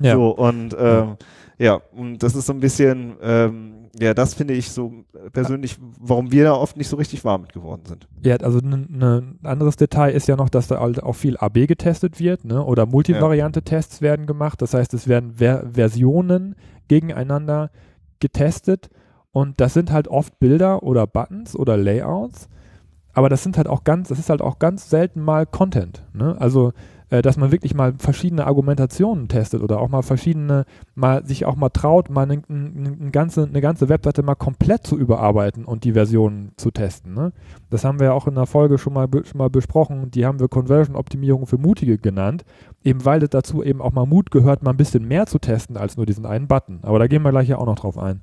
Ja. 0.00 0.14
So 0.14 0.30
und 0.30 0.76
ähm, 0.78 1.16
ja, 1.58 1.80
und 1.92 2.22
das 2.22 2.34
ist 2.34 2.46
so 2.46 2.52
ein 2.52 2.60
bisschen 2.60 3.16
ähm, 3.22 3.80
ja, 3.98 4.14
das 4.14 4.34
finde 4.34 4.54
ich 4.54 4.70
so 4.70 5.04
persönlich, 5.32 5.76
warum 5.98 6.30
wir 6.30 6.44
da 6.44 6.52
oft 6.52 6.76
nicht 6.76 6.88
so 6.88 6.96
richtig 6.96 7.24
warm 7.24 7.42
mit 7.42 7.52
geworden 7.52 7.82
sind. 7.86 8.06
Ja, 8.24 8.36
also 8.36 8.58
ein 8.60 8.86
ne, 8.88 9.34
anderes 9.42 9.76
Detail 9.76 10.12
ist 10.12 10.28
ja 10.28 10.36
noch, 10.36 10.48
dass 10.48 10.68
da 10.68 10.78
halt 10.78 11.02
auch 11.02 11.14
viel 11.14 11.36
AB 11.36 11.66
getestet 11.66 12.20
wird, 12.20 12.44
ne? 12.44 12.64
Oder 12.64 12.86
Multivariante-Tests 12.86 14.00
werden 14.00 14.26
gemacht. 14.26 14.62
Das 14.62 14.74
heißt, 14.74 14.94
es 14.94 15.08
werden 15.08 15.34
Ver 15.34 15.64
Versionen 15.72 16.54
gegeneinander 16.86 17.70
getestet 18.20 18.90
und 19.32 19.60
das 19.60 19.74
sind 19.74 19.90
halt 19.90 20.06
oft 20.06 20.38
Bilder 20.38 20.82
oder 20.84 21.06
Buttons 21.06 21.56
oder 21.56 21.76
Layouts. 21.76 22.48
Aber 23.12 23.28
das 23.28 23.42
sind 23.42 23.56
halt 23.56 23.66
auch 23.66 23.82
ganz, 23.82 24.08
das 24.08 24.20
ist 24.20 24.30
halt 24.30 24.40
auch 24.40 24.60
ganz 24.60 24.88
selten 24.88 25.20
mal 25.20 25.46
Content. 25.46 26.04
Ne? 26.12 26.36
Also 26.38 26.72
äh, 27.10 27.22
dass 27.22 27.36
man 27.36 27.52
wirklich 27.52 27.74
mal 27.74 27.94
verschiedene 27.98 28.46
Argumentationen 28.46 29.28
testet 29.28 29.62
oder 29.62 29.80
auch 29.80 29.88
mal 29.88 30.02
verschiedene, 30.02 30.64
mal 30.94 31.26
sich 31.26 31.44
auch 31.44 31.56
mal 31.56 31.68
traut, 31.68 32.08
mal 32.08 32.22
eine, 32.22 32.42
eine, 32.48 33.10
ganze, 33.10 33.44
eine 33.44 33.60
ganze 33.60 33.88
Webseite 33.88 34.22
mal 34.22 34.36
komplett 34.36 34.86
zu 34.86 34.96
überarbeiten 34.96 35.64
und 35.64 35.84
die 35.84 35.92
Versionen 35.92 36.52
zu 36.56 36.70
testen. 36.70 37.14
Ne? 37.14 37.32
Das 37.68 37.84
haben 37.84 37.98
wir 37.98 38.06
ja 38.06 38.12
auch 38.12 38.26
in 38.26 38.36
der 38.36 38.46
Folge 38.46 38.78
schon 38.78 38.92
mal, 38.92 39.08
schon 39.24 39.38
mal 39.38 39.50
besprochen. 39.50 40.10
Die 40.10 40.24
haben 40.24 40.40
wir 40.40 40.48
Conversion-Optimierung 40.48 41.46
für 41.46 41.58
Mutige 41.58 41.98
genannt, 41.98 42.44
eben 42.84 43.04
weil 43.04 43.22
es 43.22 43.30
dazu 43.30 43.62
eben 43.62 43.82
auch 43.82 43.92
mal 43.92 44.06
Mut 44.06 44.30
gehört, 44.30 44.62
mal 44.62 44.70
ein 44.70 44.76
bisschen 44.76 45.06
mehr 45.06 45.26
zu 45.26 45.38
testen 45.38 45.76
als 45.76 45.96
nur 45.96 46.06
diesen 46.06 46.26
einen 46.26 46.48
Button. 46.48 46.78
Aber 46.82 46.98
da 46.98 47.06
gehen 47.06 47.22
wir 47.22 47.30
gleich 47.30 47.48
ja 47.48 47.58
auch 47.58 47.66
noch 47.66 47.78
drauf 47.78 47.98
ein. 47.98 48.20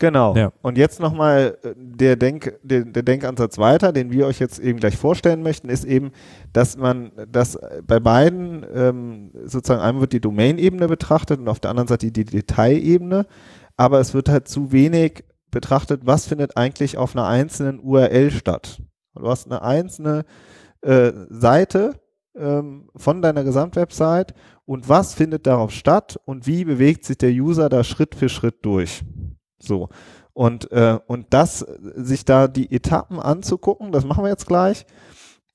Genau. 0.00 0.34
Ja. 0.34 0.50
Und 0.62 0.78
jetzt 0.78 0.98
nochmal 0.98 1.58
äh, 1.62 1.74
der, 1.76 2.16
Denk, 2.16 2.58
der, 2.62 2.86
der 2.86 3.02
Denkansatz 3.02 3.58
weiter, 3.58 3.92
den 3.92 4.10
wir 4.10 4.26
euch 4.26 4.40
jetzt 4.40 4.58
eben 4.58 4.80
gleich 4.80 4.96
vorstellen 4.96 5.42
möchten, 5.42 5.68
ist 5.68 5.84
eben, 5.84 6.10
dass 6.54 6.76
man 6.76 7.12
dass 7.30 7.58
bei 7.86 8.00
beiden 8.00 8.64
ähm, 8.74 9.30
sozusagen 9.44 9.82
einmal 9.82 10.00
wird 10.00 10.14
die 10.14 10.20
Domain-Ebene 10.20 10.88
betrachtet 10.88 11.38
und 11.38 11.48
auf 11.48 11.60
der 11.60 11.70
anderen 11.70 11.86
Seite 11.86 12.10
die 12.10 12.24
Detailebene, 12.24 13.26
aber 13.76 14.00
es 14.00 14.14
wird 14.14 14.30
halt 14.30 14.48
zu 14.48 14.72
wenig 14.72 15.22
betrachtet, 15.50 16.02
was 16.04 16.26
findet 16.26 16.56
eigentlich 16.56 16.96
auf 16.96 17.14
einer 17.14 17.26
einzelnen 17.26 17.78
URL 17.78 18.30
statt. 18.30 18.80
Du 19.14 19.28
hast 19.28 19.46
eine 19.46 19.60
einzelne 19.60 20.24
äh, 20.80 21.12
Seite 21.28 22.00
ähm, 22.34 22.88
von 22.96 23.20
deiner 23.20 23.44
Gesamtwebsite 23.44 24.34
und 24.64 24.88
was 24.88 25.12
findet 25.12 25.46
darauf 25.46 25.72
statt 25.72 26.18
und 26.24 26.46
wie 26.46 26.64
bewegt 26.64 27.04
sich 27.04 27.18
der 27.18 27.32
User 27.32 27.68
da 27.68 27.84
Schritt 27.84 28.14
für 28.14 28.30
Schritt 28.30 28.64
durch. 28.64 29.02
So. 29.60 29.88
Und, 30.32 30.70
äh, 30.72 30.98
und 31.06 31.26
das, 31.30 31.60
sich 31.96 32.24
da 32.24 32.48
die 32.48 32.72
Etappen 32.72 33.18
anzugucken, 33.20 33.92
das 33.92 34.04
machen 34.04 34.24
wir 34.24 34.30
jetzt 34.30 34.46
gleich, 34.46 34.86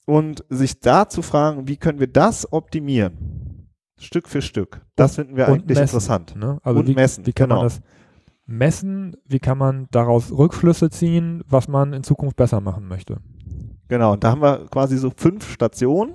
und 0.05 0.45
sich 0.49 0.79
da 0.79 1.09
zu 1.09 1.21
fragen, 1.21 1.67
wie 1.67 1.77
können 1.77 1.99
wir 1.99 2.07
das 2.07 2.51
optimieren? 2.51 3.69
Stück 3.97 4.27
für 4.27 4.41
Stück. 4.41 4.81
Das 4.95 5.15
finden 5.15 5.35
wir 5.35 5.47
eigentlich 5.47 5.77
messen, 5.77 5.81
interessant. 5.81 6.35
Ne? 6.35 6.59
Also 6.63 6.81
und 6.81 6.87
wie, 6.87 6.93
messen. 6.93 7.25
Wie 7.25 7.33
kann 7.33 7.49
genau. 7.49 7.61
man 7.61 7.65
das 7.65 7.81
messen? 8.45 9.17
Wie 9.25 9.39
kann 9.39 9.57
man 9.57 9.87
daraus 9.91 10.31
Rückschlüsse 10.31 10.89
ziehen, 10.89 11.43
was 11.47 11.67
man 11.67 11.93
in 11.93 12.03
Zukunft 12.03 12.35
besser 12.35 12.61
machen 12.61 12.87
möchte? 12.87 13.17
Genau, 13.87 14.13
und 14.13 14.23
da 14.23 14.31
haben 14.31 14.41
wir 14.41 14.65
quasi 14.69 14.97
so 14.97 15.11
fünf 15.15 15.49
Stationen. 15.51 16.13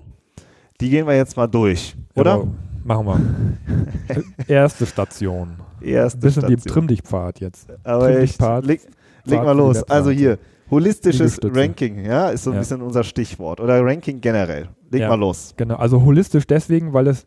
Die 0.81 0.91
gehen 0.91 1.07
wir 1.07 1.17
jetzt 1.17 1.37
mal 1.37 1.47
durch, 1.47 1.97
oder? 2.15 2.39
Genau. 2.39 2.55
Machen 2.85 3.07
wir. 3.07 4.23
Erste 4.49 4.87
Station. 4.87 5.57
Erste 5.81 6.19
Bisschen 6.19 6.43
Station. 6.43 6.65
wie 6.65 6.69
Trimm 6.69 6.87
dich 6.89 7.03
Pfad 7.03 7.41
jetzt. 7.41 7.69
Aber 7.85 8.21
ich 8.21 8.39
leg, 8.63 8.81
leg 9.25 9.43
mal 9.43 9.57
los. 9.57 9.83
Also 9.85 10.11
hier, 10.11 10.39
holistisches 10.71 11.39
Ranking, 11.43 12.05
ja, 12.05 12.31
ist 12.31 12.45
so 12.45 12.51
ein 12.51 12.55
ja. 12.55 12.61
bisschen 12.61 12.83
unser 12.83 13.05
Stichwort. 13.05 13.61
Oder 13.61 13.85
Ranking 13.85 14.21
generell. 14.21 14.69
Leg 14.91 15.03
ja, 15.03 15.09
mal 15.09 15.19
los. 15.19 15.55
Genau, 15.57 15.77
also 15.77 16.03
holistisch 16.03 16.47
deswegen, 16.47 16.93
weil 16.93 17.07
es, 17.07 17.27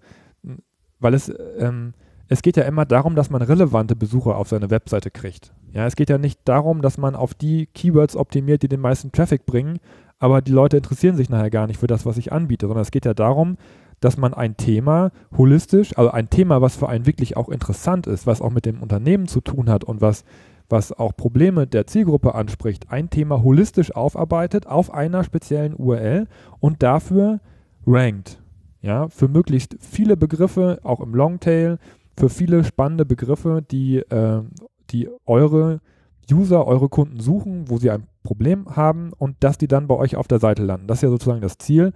weil 0.99 1.13
es 1.13 1.31
ähm, 1.59 1.93
es 2.29 2.41
geht 2.41 2.57
ja 2.57 2.63
immer 2.63 2.85
darum, 2.85 3.15
dass 3.15 3.29
man 3.29 3.41
relevante 3.41 3.95
Besucher 3.95 4.37
auf 4.37 4.49
seine 4.49 4.69
Webseite 4.69 5.11
kriegt. 5.11 5.53
Ja, 5.71 5.85
es 5.85 5.95
geht 5.95 6.09
ja 6.09 6.17
nicht 6.17 6.39
darum, 6.45 6.81
dass 6.81 6.97
man 6.97 7.15
auf 7.15 7.33
die 7.33 7.67
Keywords 7.67 8.15
optimiert, 8.15 8.63
die 8.63 8.67
den 8.67 8.79
meisten 8.79 9.11
Traffic 9.11 9.45
bringen, 9.45 9.79
aber 10.19 10.41
die 10.41 10.51
Leute 10.51 10.77
interessieren 10.77 11.15
sich 11.17 11.29
nachher 11.29 11.49
gar 11.49 11.67
nicht 11.67 11.79
für 11.79 11.87
das, 11.87 12.05
was 12.05 12.17
ich 12.17 12.31
anbiete, 12.31 12.67
sondern 12.67 12.81
es 12.81 12.91
geht 12.91 13.05
ja 13.05 13.13
darum, 13.13 13.57
dass 14.03 14.17
man 14.17 14.33
ein 14.33 14.57
Thema 14.57 15.11
holistisch, 15.37 15.97
also 15.97 16.11
ein 16.11 16.29
Thema, 16.29 16.61
was 16.61 16.75
für 16.75 16.89
einen 16.89 17.05
wirklich 17.05 17.37
auch 17.37 17.49
interessant 17.49 18.07
ist, 18.07 18.27
was 18.27 18.41
auch 18.41 18.51
mit 18.51 18.65
dem 18.65 18.81
Unternehmen 18.81 19.27
zu 19.27 19.39
tun 19.41 19.69
hat 19.69 19.83
und 19.83 20.01
was, 20.01 20.25
was 20.69 20.91
auch 20.91 21.15
Probleme 21.15 21.67
der 21.67 21.87
Zielgruppe 21.87 22.35
anspricht, 22.35 22.91
ein 22.91 23.09
Thema 23.09 23.43
holistisch 23.43 23.95
aufarbeitet 23.95 24.67
auf 24.67 24.93
einer 24.93 25.23
speziellen 25.23 25.73
URL 25.75 26.27
und 26.59 26.83
dafür 26.83 27.39
rankt. 27.87 28.41
Ja, 28.81 29.07
für 29.07 29.29
möglichst 29.29 29.77
viele 29.79 30.17
Begriffe, 30.17 30.79
auch 30.83 30.99
im 30.99 31.15
Longtail, 31.15 31.77
für 32.17 32.29
viele 32.29 32.65
spannende 32.65 33.05
Begriffe, 33.05 33.63
die, 33.71 33.99
äh, 33.99 34.41
die 34.89 35.09
eure 35.25 35.79
User, 36.29 36.67
eure 36.67 36.89
Kunden 36.89 37.19
suchen, 37.19 37.69
wo 37.69 37.77
sie 37.77 37.89
ein 37.89 38.07
Problem 38.23 38.75
haben 38.75 39.11
und 39.17 39.37
dass 39.41 39.57
die 39.57 39.67
dann 39.67 39.87
bei 39.87 39.95
euch 39.95 40.15
auf 40.15 40.27
der 40.27 40.39
Seite 40.39 40.63
landen. 40.63 40.87
Das 40.87 40.97
ist 40.99 41.03
ja 41.03 41.09
sozusagen 41.09 41.41
das 41.41 41.57
Ziel. 41.57 41.93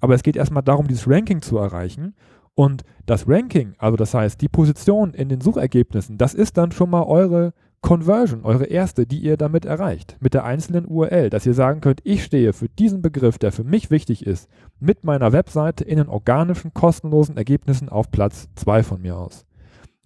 Aber 0.00 0.14
es 0.14 0.22
geht 0.22 0.36
erstmal 0.36 0.62
darum, 0.62 0.88
dieses 0.88 1.08
Ranking 1.08 1.42
zu 1.42 1.58
erreichen. 1.58 2.14
Und 2.54 2.82
das 3.06 3.28
Ranking, 3.28 3.74
also 3.78 3.96
das 3.96 4.12
heißt 4.12 4.40
die 4.40 4.48
Position 4.48 5.14
in 5.14 5.28
den 5.28 5.40
Suchergebnissen, 5.40 6.18
das 6.18 6.34
ist 6.34 6.56
dann 6.56 6.72
schon 6.72 6.90
mal 6.90 7.04
eure 7.04 7.52
Conversion, 7.80 8.44
eure 8.44 8.66
erste, 8.66 9.06
die 9.06 9.20
ihr 9.20 9.38
damit 9.38 9.64
erreicht, 9.64 10.18
mit 10.20 10.34
der 10.34 10.44
einzelnen 10.44 10.84
URL, 10.84 11.30
dass 11.30 11.46
ihr 11.46 11.54
sagen 11.54 11.80
könnt, 11.80 12.00
ich 12.04 12.22
stehe 12.22 12.52
für 12.52 12.68
diesen 12.68 13.00
Begriff, 13.00 13.38
der 13.38 13.52
für 13.52 13.64
mich 13.64 13.90
wichtig 13.90 14.26
ist, 14.26 14.50
mit 14.80 15.04
meiner 15.04 15.32
Webseite 15.32 15.84
in 15.84 15.96
den 15.96 16.08
organischen, 16.08 16.74
kostenlosen 16.74 17.38
Ergebnissen 17.38 17.88
auf 17.88 18.10
Platz 18.10 18.48
2 18.56 18.82
von 18.82 19.00
mir 19.00 19.16
aus. 19.16 19.46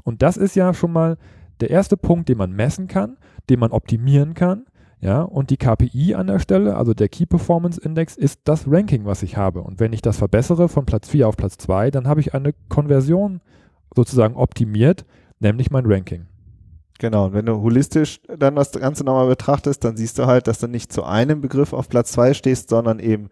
Und 0.04 0.22
das 0.22 0.36
ist 0.36 0.54
ja 0.54 0.72
schon 0.72 0.92
mal 0.92 1.16
der 1.60 1.70
erste 1.70 1.96
Punkt, 1.96 2.28
den 2.28 2.38
man 2.38 2.52
messen 2.52 2.86
kann, 2.86 3.16
den 3.50 3.58
man 3.58 3.72
optimieren 3.72 4.34
kann 4.34 4.66
ja, 5.04 5.20
und 5.20 5.50
die 5.50 5.58
KPI 5.58 6.14
an 6.14 6.28
der 6.28 6.38
Stelle, 6.38 6.78
also 6.78 6.94
der 6.94 7.10
Key 7.10 7.26
Performance 7.26 7.78
Index, 7.78 8.16
ist 8.16 8.40
das 8.44 8.64
Ranking, 8.66 9.04
was 9.04 9.22
ich 9.22 9.36
habe. 9.36 9.60
Und 9.60 9.78
wenn 9.78 9.92
ich 9.92 10.00
das 10.00 10.16
verbessere 10.16 10.66
von 10.70 10.86
Platz 10.86 11.10
4 11.10 11.28
auf 11.28 11.36
Platz 11.36 11.58
2, 11.58 11.90
dann 11.90 12.08
habe 12.08 12.20
ich 12.20 12.32
eine 12.32 12.54
Konversion 12.70 13.42
sozusagen 13.94 14.34
optimiert, 14.34 15.04
nämlich 15.40 15.70
mein 15.70 15.84
Ranking. 15.84 16.24
Genau, 17.00 17.26
und 17.26 17.34
wenn 17.34 17.44
du 17.44 17.60
holistisch 17.60 18.22
dann 18.38 18.56
das 18.56 18.72
Ganze 18.72 19.04
nochmal 19.04 19.26
betrachtest, 19.26 19.84
dann 19.84 19.98
siehst 19.98 20.18
du 20.18 20.24
halt, 20.24 20.46
dass 20.46 20.60
du 20.60 20.68
nicht 20.68 20.90
zu 20.90 21.04
einem 21.04 21.42
Begriff 21.42 21.74
auf 21.74 21.90
Platz 21.90 22.12
2 22.12 22.32
stehst, 22.32 22.70
sondern 22.70 22.98
eben 22.98 23.28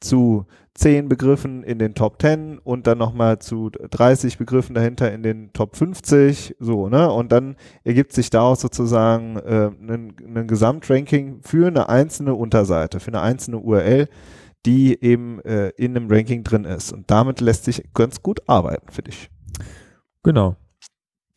zu 0.00 0.46
zehn 0.74 1.08
Begriffen 1.08 1.62
in 1.62 1.78
den 1.78 1.94
Top 1.94 2.20
10 2.22 2.58
und 2.58 2.86
dann 2.86 2.98
nochmal 2.98 3.38
zu 3.38 3.70
30 3.70 4.38
Begriffen 4.38 4.74
dahinter 4.74 5.12
in 5.12 5.22
den 5.22 5.52
Top 5.52 5.76
50, 5.76 6.56
so, 6.58 6.88
ne? 6.88 7.10
Und 7.12 7.32
dann 7.32 7.56
ergibt 7.84 8.12
sich 8.12 8.30
daraus 8.30 8.60
sozusagen 8.60 9.36
äh, 9.36 9.66
ein, 9.66 10.46
Gesamtranking 10.46 11.40
für 11.42 11.66
eine 11.66 11.88
einzelne 11.88 12.34
Unterseite, 12.34 13.00
für 13.00 13.08
eine 13.08 13.20
einzelne 13.20 13.58
URL, 13.58 14.08
die 14.64 15.02
eben 15.02 15.40
äh, 15.40 15.68
in 15.70 15.96
einem 15.96 16.10
Ranking 16.10 16.44
drin 16.44 16.64
ist. 16.64 16.92
Und 16.92 17.10
damit 17.10 17.40
lässt 17.40 17.64
sich 17.64 17.92
ganz 17.92 18.22
gut 18.22 18.40
arbeiten, 18.48 18.90
finde 18.90 19.10
ich. 19.10 19.30
Genau. 20.22 20.56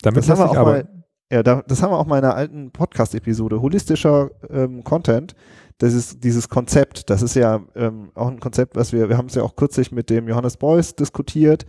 Damit 0.02 0.20
das 0.20 0.30
haben 0.30 0.40
wir 0.40 0.50
auch 0.52 0.66
mal, 0.66 0.88
ja, 1.32 1.44
da, 1.44 1.64
das 1.68 1.82
haben 1.82 1.92
wir 1.92 1.98
auch 1.98 2.06
mal 2.06 2.20
in 2.20 2.26
einer 2.26 2.36
alten 2.36 2.72
Podcast-Episode, 2.72 3.62
holistischer 3.62 4.32
ähm, 4.50 4.84
Content 4.84 5.36
das 5.84 5.94
ist 5.94 6.24
dieses 6.24 6.48
Konzept, 6.48 7.10
das 7.10 7.22
ist 7.22 7.36
ja 7.36 7.62
ähm, 7.76 8.10
auch 8.16 8.30
ein 8.30 8.40
Konzept, 8.40 8.78
was 8.78 8.94
wir, 8.94 9.10
wir 9.10 9.18
haben 9.18 9.26
es 9.26 9.36
ja 9.36 9.44
auch 9.44 9.58
kürzlich 9.58 9.92
mit 9.92 10.10
dem 10.10 10.30
Johannes 10.30 10.56
Beuys 10.56 10.96
diskutiert, 10.96 11.66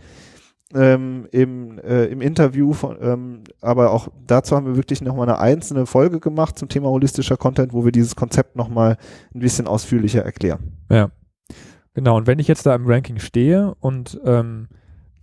ähm, 0.73 1.27
im, 1.31 1.79
äh, 1.79 2.05
im 2.05 2.21
Interview, 2.21 2.71
von, 2.71 2.95
ähm, 3.01 3.43
aber 3.59 3.91
auch 3.91 4.07
dazu 4.25 4.55
haben 4.55 4.67
wir 4.67 4.77
wirklich 4.77 5.01
nochmal 5.01 5.27
eine 5.27 5.39
einzelne 5.39 5.85
Folge 5.85 6.21
gemacht 6.21 6.57
zum 6.57 6.69
Thema 6.69 6.87
holistischer 6.87 7.35
Content, 7.35 7.73
wo 7.73 7.83
wir 7.83 7.91
dieses 7.91 8.15
Konzept 8.15 8.55
nochmal 8.55 8.95
ein 9.33 9.39
bisschen 9.39 9.67
ausführlicher 9.67 10.23
erklären. 10.23 10.77
Ja, 10.89 11.11
genau. 11.93 12.15
Und 12.15 12.25
wenn 12.25 12.39
ich 12.39 12.47
jetzt 12.47 12.65
da 12.65 12.73
im 12.73 12.87
Ranking 12.87 13.19
stehe 13.19 13.75
und 13.81 14.17
ähm, 14.23 14.69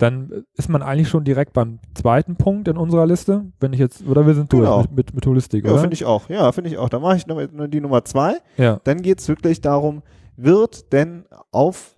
dann 0.03 0.45
ist 0.55 0.69
man 0.69 0.83
eigentlich 0.83 1.09
schon 1.09 1.23
direkt 1.23 1.53
beim 1.53 1.79
zweiten 1.95 2.35
Punkt 2.35 2.67
in 2.67 2.77
unserer 2.77 3.07
Liste. 3.07 3.45
Wenn 3.61 3.73
ich 3.73 3.79
jetzt, 3.79 4.05
oder 4.05 4.27
wir 4.27 4.35
sind 4.35 4.53
durch 4.53 4.65
genau. 4.65 4.81
mit, 4.81 4.93
mit, 4.97 5.15
mit 5.15 5.27
Holistik, 5.27 5.65
ja, 5.65 5.77
finde 5.79 5.95
ich 5.95 6.05
auch. 6.05 6.29
Ja, 6.29 6.51
finde 6.51 6.71
ich 6.71 6.79
auch. 6.79 6.89
Da 6.89 6.99
mache 6.99 7.17
ich 7.17 7.27
noch 7.29 7.39
die 7.69 7.81
Nummer 7.81 8.05
zwei. 8.05 8.39
Ja. 8.57 8.81
Dann 8.83 9.03
geht 9.03 9.21
es 9.21 9.29
wirklich 9.29 9.61
darum, 9.61 10.03
wird 10.37 10.93
denn 10.93 11.25
auf 11.53 11.95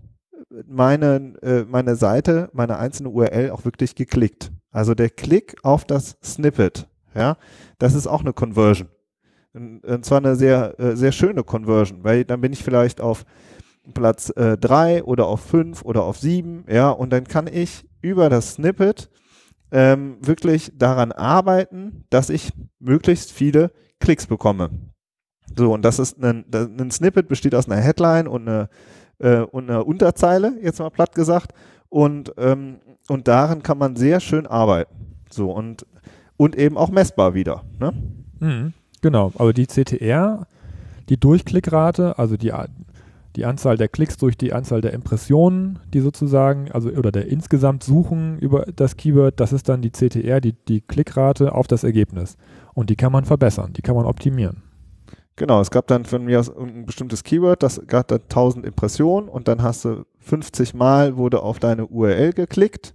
meine, 0.66 1.34
äh, 1.42 1.64
meine 1.64 1.96
Seite, 1.96 2.50
meine 2.52 2.78
einzelne 2.78 3.08
URL 3.08 3.50
auch 3.50 3.64
wirklich 3.64 3.94
geklickt? 3.94 4.52
Also 4.70 4.94
der 4.94 5.08
Klick 5.08 5.56
auf 5.62 5.86
das 5.86 6.18
Snippet, 6.22 6.86
ja, 7.14 7.38
das 7.78 7.94
ist 7.94 8.06
auch 8.06 8.20
eine 8.20 8.34
Conversion. 8.34 8.88
Und 9.54 10.04
zwar 10.04 10.18
eine 10.18 10.36
sehr, 10.36 10.78
äh, 10.78 10.94
sehr 10.96 11.12
schöne 11.12 11.42
Conversion, 11.42 12.02
weil 12.02 12.24
dann 12.24 12.42
bin 12.42 12.52
ich 12.52 12.62
vielleicht 12.62 13.00
auf 13.00 13.24
Platz 13.94 14.32
3 14.34 14.98
äh, 14.98 15.02
oder 15.02 15.26
auf 15.26 15.40
5 15.40 15.84
oder 15.84 16.02
auf 16.02 16.18
7, 16.18 16.64
ja, 16.68 16.90
und 16.90 17.12
dann 17.12 17.24
kann 17.24 17.46
ich 17.46 17.86
über 18.04 18.28
das 18.28 18.54
Snippet 18.54 19.10
ähm, 19.72 20.18
wirklich 20.20 20.72
daran 20.76 21.10
arbeiten, 21.10 22.04
dass 22.10 22.28
ich 22.28 22.52
möglichst 22.78 23.32
viele 23.32 23.72
Klicks 23.98 24.26
bekomme. 24.26 24.70
So, 25.56 25.72
und 25.72 25.82
das 25.82 25.98
ist 25.98 26.22
ein, 26.22 26.44
ein 26.52 26.90
Snippet 26.90 27.28
besteht 27.28 27.54
aus 27.54 27.68
einer 27.68 27.80
Headline 27.80 28.28
und 28.28 28.46
einer, 28.46 28.68
äh, 29.18 29.38
und 29.40 29.70
einer 29.70 29.86
Unterzeile, 29.86 30.52
jetzt 30.62 30.78
mal 30.80 30.90
platt 30.90 31.14
gesagt, 31.14 31.52
und, 31.88 32.32
ähm, 32.36 32.80
und 33.08 33.26
darin 33.26 33.62
kann 33.62 33.78
man 33.78 33.96
sehr 33.96 34.20
schön 34.20 34.46
arbeiten. 34.46 35.16
So, 35.30 35.50
und, 35.50 35.86
und 36.36 36.56
eben 36.56 36.76
auch 36.76 36.90
messbar 36.90 37.34
wieder. 37.34 37.64
Ne? 37.78 37.92
Mhm, 38.40 38.72
genau, 39.00 39.32
aber 39.36 39.52
die 39.52 39.66
CTR, 39.66 40.46
die 41.08 41.18
Durchklickrate, 41.18 42.18
also 42.18 42.36
die 42.36 42.52
die 43.36 43.44
Anzahl 43.44 43.76
der 43.76 43.88
Klicks 43.88 44.16
durch 44.16 44.36
die 44.36 44.52
Anzahl 44.52 44.80
der 44.80 44.92
Impressionen, 44.92 45.80
die 45.92 46.00
sozusagen, 46.00 46.70
also 46.70 46.90
oder 46.90 47.10
der 47.10 47.26
insgesamt 47.26 47.82
Suchen 47.82 48.38
über 48.38 48.64
das 48.74 48.96
Keyword, 48.96 49.40
das 49.40 49.52
ist 49.52 49.68
dann 49.68 49.82
die 49.82 49.90
CTR, 49.90 50.40
die, 50.40 50.52
die 50.52 50.80
Klickrate 50.80 51.52
auf 51.52 51.66
das 51.66 51.84
Ergebnis. 51.84 52.36
Und 52.74 52.90
die 52.90 52.96
kann 52.96 53.12
man 53.12 53.24
verbessern, 53.24 53.72
die 53.72 53.82
kann 53.82 53.96
man 53.96 54.06
optimieren. 54.06 54.62
Genau, 55.36 55.60
es 55.60 55.72
gab 55.72 55.88
dann 55.88 56.04
von 56.04 56.24
mir 56.24 56.38
aus 56.38 56.56
ein 56.56 56.86
bestimmtes 56.86 57.24
Keyword, 57.24 57.62
das 57.62 57.84
gab 57.88 58.06
dann 58.06 58.20
1000 58.22 58.64
Impressionen 58.64 59.28
und 59.28 59.48
dann 59.48 59.62
hast 59.62 59.84
du 59.84 60.04
50 60.20 60.74
Mal 60.74 61.16
wurde 61.16 61.42
auf 61.42 61.58
deine 61.58 61.86
URL 61.86 62.32
geklickt 62.32 62.94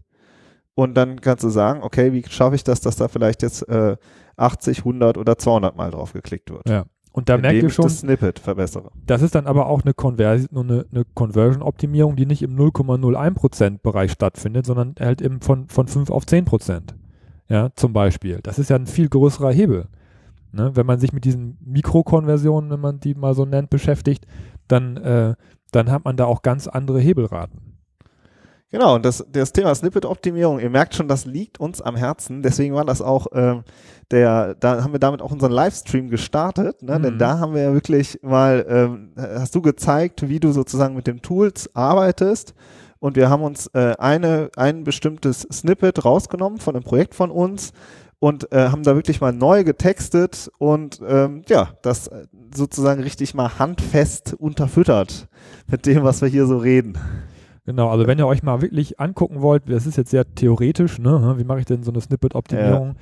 und 0.73 0.95
dann 0.95 1.19
kannst 1.19 1.43
du 1.43 1.49
sagen, 1.49 1.83
okay, 1.83 2.13
wie 2.13 2.23
schaffe 2.29 2.55
ich 2.55 2.63
das, 2.63 2.79
dass 2.79 2.95
da 2.95 3.09
vielleicht 3.09 3.41
jetzt 3.41 3.67
äh, 3.67 3.97
80, 4.37 4.79
100 4.79 5.17
oder 5.17 5.37
200 5.37 5.75
Mal 5.75 5.91
drauf 5.91 6.13
geklickt 6.13 6.49
wird. 6.49 6.69
Ja. 6.69 6.85
Und 7.11 7.27
da 7.27 7.37
merkt 7.37 7.63
ihr 7.63 7.69
schon, 7.69 7.83
das 7.83 7.99
Snippet 7.99 8.39
verbessere. 8.39 8.91
Das 9.07 9.21
ist 9.21 9.33
dann 9.33 9.47
aber 9.47 9.67
auch 9.67 9.83
eine, 9.83 9.93
Conversion, 9.93 10.69
eine, 10.69 10.85
eine 10.91 11.05
Conversion-Optimierung, 11.15 12.15
die 12.15 12.25
nicht 12.25 12.43
im 12.43 12.55
0,01% 12.55 13.79
Bereich 13.81 14.11
stattfindet, 14.11 14.65
sondern 14.65 14.95
halt 14.99 15.21
eben 15.21 15.41
von, 15.41 15.67
von 15.69 15.87
5 15.87 16.11
auf 16.11 16.25
10%. 16.25 16.81
Ja, 17.47 17.69
zum 17.75 17.93
Beispiel. 17.93 18.39
Das 18.43 18.59
ist 18.59 18.69
ja 18.69 18.75
ein 18.75 18.85
viel 18.85 19.09
größerer 19.09 19.51
Hebel. 19.51 19.87
Ne? 20.51 20.71
Wenn 20.75 20.85
man 20.85 20.99
sich 20.99 21.13
mit 21.13 21.25
diesen 21.25 21.57
Mikrokonversionen, 21.65 22.69
wenn 22.69 22.79
man 22.79 22.99
die 22.99 23.15
mal 23.15 23.33
so 23.33 23.45
nennt, 23.45 23.71
beschäftigt, 23.71 24.25
dann, 24.67 24.97
äh, 24.97 25.35
dann 25.71 25.91
hat 25.91 26.05
man 26.05 26.15
da 26.15 26.25
auch 26.25 26.43
ganz 26.43 26.67
andere 26.67 26.99
Hebelraten. 26.99 27.68
Genau, 28.71 28.95
und 28.95 29.03
das, 29.03 29.25
das 29.31 29.51
Thema 29.51 29.73
Snippet-Optimierung, 29.73 30.59
ihr 30.59 30.69
merkt 30.69 30.93
schon, 30.93 31.07
das 31.07 31.25
liegt 31.25 31.59
uns 31.59 31.81
am 31.81 31.95
Herzen. 31.95 32.43
Deswegen 32.43 32.75
war 32.75 32.85
das 32.85 33.01
auch 33.01 33.27
ähm, 33.33 33.63
der, 34.11 34.55
da 34.55 34.83
haben 34.83 34.91
wir 34.91 34.99
damit 34.99 35.21
auch 35.21 35.31
unseren 35.31 35.51
Livestream 35.51 36.09
gestartet, 36.09 36.81
ne? 36.81 36.97
Mhm. 36.97 37.03
denn 37.03 37.17
da 37.19 37.39
haben 37.39 37.53
wir 37.53 37.61
ja 37.61 37.73
wirklich 37.73 38.19
mal, 38.21 38.65
ähm, 38.67 39.11
hast 39.15 39.53
du 39.55 39.61
gezeigt, 39.61 40.27
wie 40.27 40.39
du 40.39 40.51
sozusagen 40.51 40.95
mit 40.95 41.07
den 41.07 41.21
Tools 41.21 41.69
arbeitest. 41.75 42.53
Und 42.99 43.15
wir 43.15 43.29
haben 43.29 43.43
uns 43.43 43.67
äh, 43.67 43.95
eine, 43.97 44.49
ein 44.57 44.83
bestimmtes 44.83 45.47
Snippet 45.51 46.03
rausgenommen 46.03 46.59
von 46.59 46.75
einem 46.75 46.83
Projekt 46.83 47.15
von 47.15 47.31
uns 47.31 47.71
und 48.19 48.51
äh, 48.51 48.67
haben 48.69 48.83
da 48.83 48.95
wirklich 48.95 49.21
mal 49.21 49.31
neu 49.31 49.63
getextet 49.63 50.51
und 50.57 50.99
ähm, 51.07 51.43
ja, 51.47 51.69
das 51.81 52.11
sozusagen 52.53 53.01
richtig 53.01 53.33
mal 53.33 53.57
handfest 53.57 54.33
unterfüttert 54.33 55.29
mit 55.67 55.85
dem, 55.85 56.03
was 56.03 56.21
wir 56.21 56.27
hier 56.27 56.45
so 56.45 56.57
reden. 56.57 56.97
Genau, 57.69 57.91
also 57.91 58.07
wenn 58.07 58.17
ihr 58.17 58.25
euch 58.25 58.41
mal 58.41 58.63
wirklich 58.63 58.99
angucken 58.99 59.43
wollt, 59.43 59.69
das 59.69 59.85
ist 59.85 59.95
jetzt 59.95 60.09
sehr 60.09 60.33
theoretisch, 60.33 60.97
ne? 60.97 61.35
Wie 61.37 61.43
mache 61.43 61.59
ich 61.59 61.65
denn 61.65 61.83
so 61.83 61.91
eine 61.91 62.01
Snippet-Optimierung? 62.01 62.95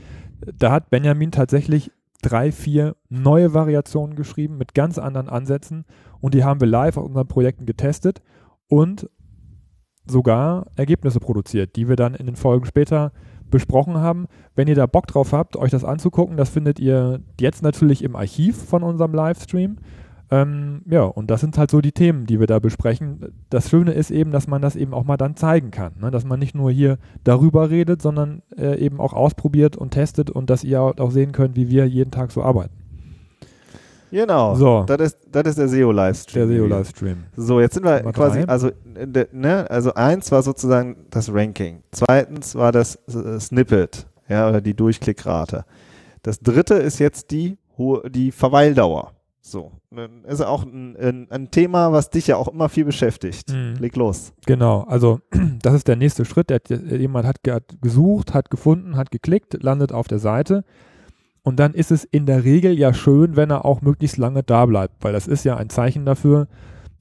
Ja. 0.45 0.51
Da 0.59 0.71
hat 0.73 0.89
Benjamin 0.89 1.31
tatsächlich 1.31 1.89
drei, 2.21 2.51
vier 2.51 2.97
neue 3.07 3.53
Variationen 3.53 4.17
geschrieben 4.17 4.57
mit 4.57 4.73
ganz 4.73 4.99
anderen 4.99 5.29
Ansätzen 5.29 5.85
und 6.19 6.33
die 6.33 6.43
haben 6.43 6.59
wir 6.59 6.67
live 6.67 6.97
auf 6.97 7.05
unseren 7.05 7.29
Projekten 7.29 7.65
getestet 7.65 8.21
und 8.67 9.09
sogar 10.05 10.65
Ergebnisse 10.75 11.21
produziert, 11.21 11.77
die 11.77 11.87
wir 11.87 11.95
dann 11.95 12.13
in 12.13 12.25
den 12.25 12.35
Folgen 12.35 12.65
später 12.65 13.13
besprochen 13.49 13.95
haben. 13.95 14.27
Wenn 14.53 14.67
ihr 14.67 14.75
da 14.75 14.85
Bock 14.85 15.07
drauf 15.07 15.31
habt, 15.31 15.55
euch 15.55 15.71
das 15.71 15.85
anzugucken, 15.85 16.35
das 16.35 16.49
findet 16.49 16.77
ihr 16.77 17.21
jetzt 17.39 17.63
natürlich 17.63 18.03
im 18.03 18.17
Archiv 18.17 18.57
von 18.57 18.83
unserem 18.83 19.13
Livestream. 19.13 19.77
Ähm, 20.29 20.81
ja, 20.89 21.03
und 21.03 21.31
das 21.31 21.41
sind 21.41 21.57
halt 21.57 21.71
so 21.71 21.79
die 21.79 21.93
Themen, 21.93 22.25
die 22.25 22.39
wir 22.39 22.47
da 22.47 22.59
besprechen. 22.59 23.33
Das 23.49 23.69
Schöne 23.69 23.93
ist 23.93 24.11
eben, 24.11 24.31
dass 24.31 24.47
man 24.47 24.61
das 24.61 24.75
eben 24.75 24.93
auch 24.93 25.05
mal 25.05 25.17
dann 25.17 25.35
zeigen 25.35 25.71
kann. 25.71 25.93
Ne? 26.01 26.11
Dass 26.11 26.25
man 26.25 26.39
nicht 26.39 26.53
nur 26.53 26.71
hier 26.71 26.97
darüber 27.23 27.69
redet, 27.69 28.01
sondern 28.01 28.41
äh, 28.57 28.77
eben 28.77 28.99
auch 28.99 29.13
ausprobiert 29.13 29.77
und 29.77 29.91
testet 29.91 30.29
und 30.29 30.49
dass 30.49 30.63
ihr 30.63 30.81
auch 30.81 31.11
sehen 31.11 31.31
könnt, 31.31 31.55
wie 31.55 31.69
wir 31.69 31.87
jeden 31.87 32.11
Tag 32.11 32.31
so 32.31 32.43
arbeiten. 32.43 32.73
Genau. 34.11 34.55
So. 34.55 34.83
Das 34.87 34.99
ist, 34.99 35.17
das 35.31 35.47
ist 35.47 35.57
der 35.57 35.67
SEO-Livestream. 35.67 36.47
Der 36.47 36.57
SEO-Livestream. 36.57 37.17
So, 37.35 37.59
jetzt 37.59 37.73
sind 37.75 37.85
wir 37.85 37.99
Nummer 37.99 38.13
quasi, 38.13 38.41
drei. 38.41 38.47
also, 38.47 38.71
ne, 39.31 39.69
also 39.69 39.93
eins 39.93 40.31
war 40.31 40.41
sozusagen 40.43 40.95
das 41.09 41.33
Ranking. 41.33 41.83
Zweitens 41.91 42.55
war 42.55 42.71
das 42.71 42.95
äh, 43.07 43.39
Snippet, 43.39 44.07
ja, 44.29 44.49
oder 44.49 44.61
die 44.61 44.73
Durchklickrate. 44.73 45.65
Das 46.23 46.39
dritte 46.39 46.75
ist 46.75 46.99
jetzt 46.99 47.31
die, 47.31 47.57
die 48.09 48.31
Verweildauer. 48.31 49.11
So, 49.49 49.71
ist 50.27 50.41
auch 50.41 50.65
ein, 50.65 51.27
ein, 51.31 51.51
Thema, 51.51 51.93
was 51.93 52.09
dich 52.09 52.27
ja 52.27 52.35
auch 52.35 52.49
immer 52.49 52.67
viel 52.67 52.83
beschäftigt. 52.83 53.49
Mhm. 53.49 53.75
Leg 53.79 53.95
los. 53.95 54.33
Genau, 54.45 54.81
also 54.81 55.21
das 55.61 55.73
ist 55.73 55.87
der 55.87 55.95
nächste 55.95 56.25
Schritt. 56.25 56.49
Der, 56.49 56.59
jemand 56.69 57.25
hat 57.25 57.37
gesucht, 57.81 58.33
hat 58.33 58.49
gefunden, 58.49 58.97
hat 58.97 59.09
geklickt, 59.09 59.63
landet 59.63 59.93
auf 59.93 60.09
der 60.09 60.19
Seite. 60.19 60.65
Und 61.43 61.61
dann 61.61 61.73
ist 61.73 61.91
es 61.91 62.03
in 62.03 62.25
der 62.25 62.43
Regel 62.43 62.77
ja 62.77 62.93
schön, 62.93 63.37
wenn 63.37 63.49
er 63.49 63.63
auch 63.63 63.81
möglichst 63.81 64.17
lange 64.17 64.43
da 64.43 64.65
bleibt, 64.65 65.01
weil 65.01 65.13
das 65.13 65.27
ist 65.27 65.45
ja 65.45 65.55
ein 65.55 65.69
Zeichen 65.69 66.05
dafür, 66.05 66.49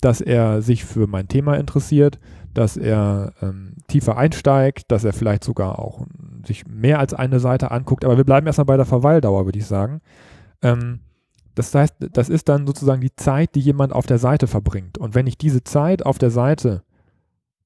dass 0.00 0.20
er 0.20 0.62
sich 0.62 0.84
für 0.84 1.08
mein 1.08 1.26
Thema 1.26 1.56
interessiert, 1.56 2.20
dass 2.54 2.76
er 2.76 3.32
ähm, 3.42 3.74
tiefer 3.88 4.16
einsteigt, 4.16 4.92
dass 4.92 5.02
er 5.02 5.12
vielleicht 5.12 5.42
sogar 5.42 5.80
auch 5.80 6.06
sich 6.46 6.64
mehr 6.68 7.00
als 7.00 7.12
eine 7.12 7.40
Seite 7.40 7.72
anguckt. 7.72 8.04
Aber 8.04 8.16
wir 8.16 8.24
bleiben 8.24 8.46
erstmal 8.46 8.66
bei 8.66 8.76
der 8.76 8.86
Verweildauer, 8.86 9.46
würde 9.46 9.58
ich 9.58 9.66
sagen. 9.66 10.00
Ähm, 10.62 11.00
das 11.56 11.74
heißt, 11.74 11.94
das 12.12 12.28
ist 12.28 12.48
dann 12.48 12.66
sozusagen 12.66 13.00
die 13.00 13.16
Zeit, 13.16 13.54
die 13.54 13.60
jemand 13.60 13.92
auf 13.92 14.06
der 14.06 14.18
Seite 14.18 14.46
verbringt. 14.46 14.98
Und 14.98 15.14
wenn 15.14 15.26
ich 15.26 15.38
diese 15.38 15.64
Zeit 15.64 16.04
auf 16.04 16.18
der 16.18 16.30
Seite 16.30 16.82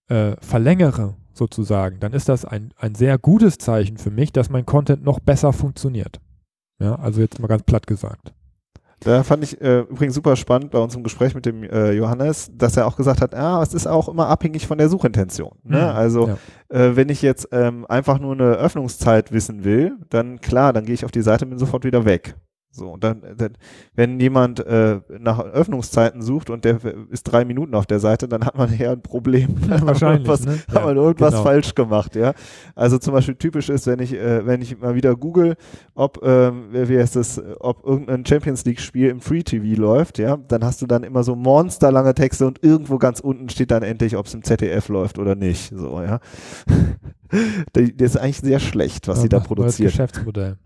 äh, 0.08 0.36
verlängere, 0.40 1.16
sozusagen, 1.32 1.98
dann 2.00 2.12
ist 2.12 2.28
das 2.28 2.44
ein, 2.44 2.72
ein 2.76 2.94
sehr 2.94 3.18
gutes 3.18 3.58
Zeichen 3.58 3.96
für 3.96 4.10
mich, 4.10 4.32
dass 4.32 4.48
mein 4.48 4.64
Content 4.64 5.02
noch 5.02 5.18
besser 5.18 5.52
funktioniert. 5.52 6.20
Ja, 6.78 6.94
also 6.96 7.20
jetzt 7.20 7.40
mal 7.40 7.48
ganz 7.48 7.64
platt 7.64 7.86
gesagt. 7.86 8.32
Da 9.00 9.22
fand 9.22 9.42
ich 9.42 9.60
äh, 9.60 9.80
übrigens 9.80 10.14
super 10.14 10.36
spannend 10.36 10.70
bei 10.70 10.78
uns 10.78 10.94
im 10.94 11.02
Gespräch 11.02 11.34
mit 11.34 11.46
dem 11.46 11.64
äh, 11.64 11.92
Johannes, 11.92 12.50
dass 12.54 12.76
er 12.76 12.86
auch 12.86 12.96
gesagt 12.96 13.22
hat, 13.22 13.32
ja, 13.32 13.62
es 13.62 13.72
ist 13.72 13.86
auch 13.86 14.08
immer 14.08 14.28
abhängig 14.28 14.66
von 14.66 14.76
der 14.76 14.90
Suchintention. 14.90 15.52
Ne? 15.64 15.78
Mhm, 15.78 15.84
also 15.84 16.28
ja. 16.28 16.36
äh, 16.68 16.96
wenn 16.96 17.08
ich 17.08 17.22
jetzt 17.22 17.48
ähm, 17.50 17.86
einfach 17.88 18.18
nur 18.18 18.34
eine 18.34 18.52
Öffnungszeit 18.52 19.32
wissen 19.32 19.64
will, 19.64 19.96
dann 20.10 20.40
klar, 20.40 20.74
dann 20.74 20.84
gehe 20.84 20.94
ich 20.94 21.04
auf 21.06 21.10
die 21.10 21.22
Seite 21.22 21.46
und 21.46 21.50
bin 21.50 21.58
sofort 21.58 21.84
wieder 21.84 22.04
weg. 22.04 22.36
So, 22.72 22.88
und 22.90 23.02
dann, 23.02 23.22
dann 23.36 23.54
wenn 23.96 24.20
jemand 24.20 24.64
äh, 24.64 25.00
nach 25.18 25.40
Öffnungszeiten 25.40 26.22
sucht 26.22 26.50
und 26.50 26.64
der 26.64 26.78
ist 27.10 27.24
drei 27.24 27.44
Minuten 27.44 27.74
auf 27.74 27.84
der 27.84 27.98
Seite, 27.98 28.28
dann 28.28 28.44
hat 28.44 28.56
man 28.56 28.72
eher 28.72 28.92
ein 28.92 29.02
Problem. 29.02 29.56
Ja, 29.70 29.80
wahrscheinlich. 29.86 30.00
Hat 30.00 30.00
man 30.00 30.12
irgendwas, 30.12 30.46
ne? 30.46 30.74
hat 30.74 30.84
man 30.84 30.96
irgendwas 30.96 31.30
genau. 31.30 31.42
falsch 31.42 31.74
gemacht, 31.74 32.16
ja. 32.16 32.32
Also 32.74 32.98
zum 32.98 33.12
Beispiel 33.14 33.36
typisch 33.36 33.68
ist, 33.68 33.86
wenn 33.86 34.00
ich, 34.00 34.14
äh, 34.14 34.44
wenn 34.46 34.62
ich 34.62 34.78
mal 34.78 34.94
wieder 34.94 35.14
google, 35.14 35.56
ob, 35.94 36.20
ähm, 36.24 36.68
wie 36.72 36.98
heißt 36.98 37.14
das, 37.14 37.40
ob 37.60 37.84
irgendein 37.84 38.26
Champions 38.26 38.64
League-Spiel 38.64 39.08
im 39.08 39.20
Free 39.20 39.42
TV 39.42 39.80
läuft, 39.80 40.18
ja, 40.18 40.36
dann 40.36 40.64
hast 40.64 40.82
du 40.82 40.86
dann 40.86 41.04
immer 41.04 41.22
so 41.22 41.36
monsterlange 41.36 42.14
Texte 42.14 42.46
und 42.46 42.64
irgendwo 42.64 42.98
ganz 42.98 43.20
unten 43.20 43.48
steht 43.48 43.70
dann 43.70 43.82
endlich, 43.82 44.16
ob 44.16 44.26
es 44.26 44.34
im 44.34 44.42
ZDF 44.42 44.88
läuft 44.88 45.18
oder 45.18 45.34
nicht. 45.34 45.72
So, 45.74 46.00
ja. 46.00 46.20
das 47.72 47.84
ist 47.98 48.16
eigentlich 48.16 48.40
sehr 48.40 48.60
schlecht, 48.60 49.06
was 49.08 49.18
ja, 49.18 49.22
sie 49.22 49.28
da 49.28 49.40
produzieren. 49.40 49.90
Geschäftsmodell. 49.90 50.56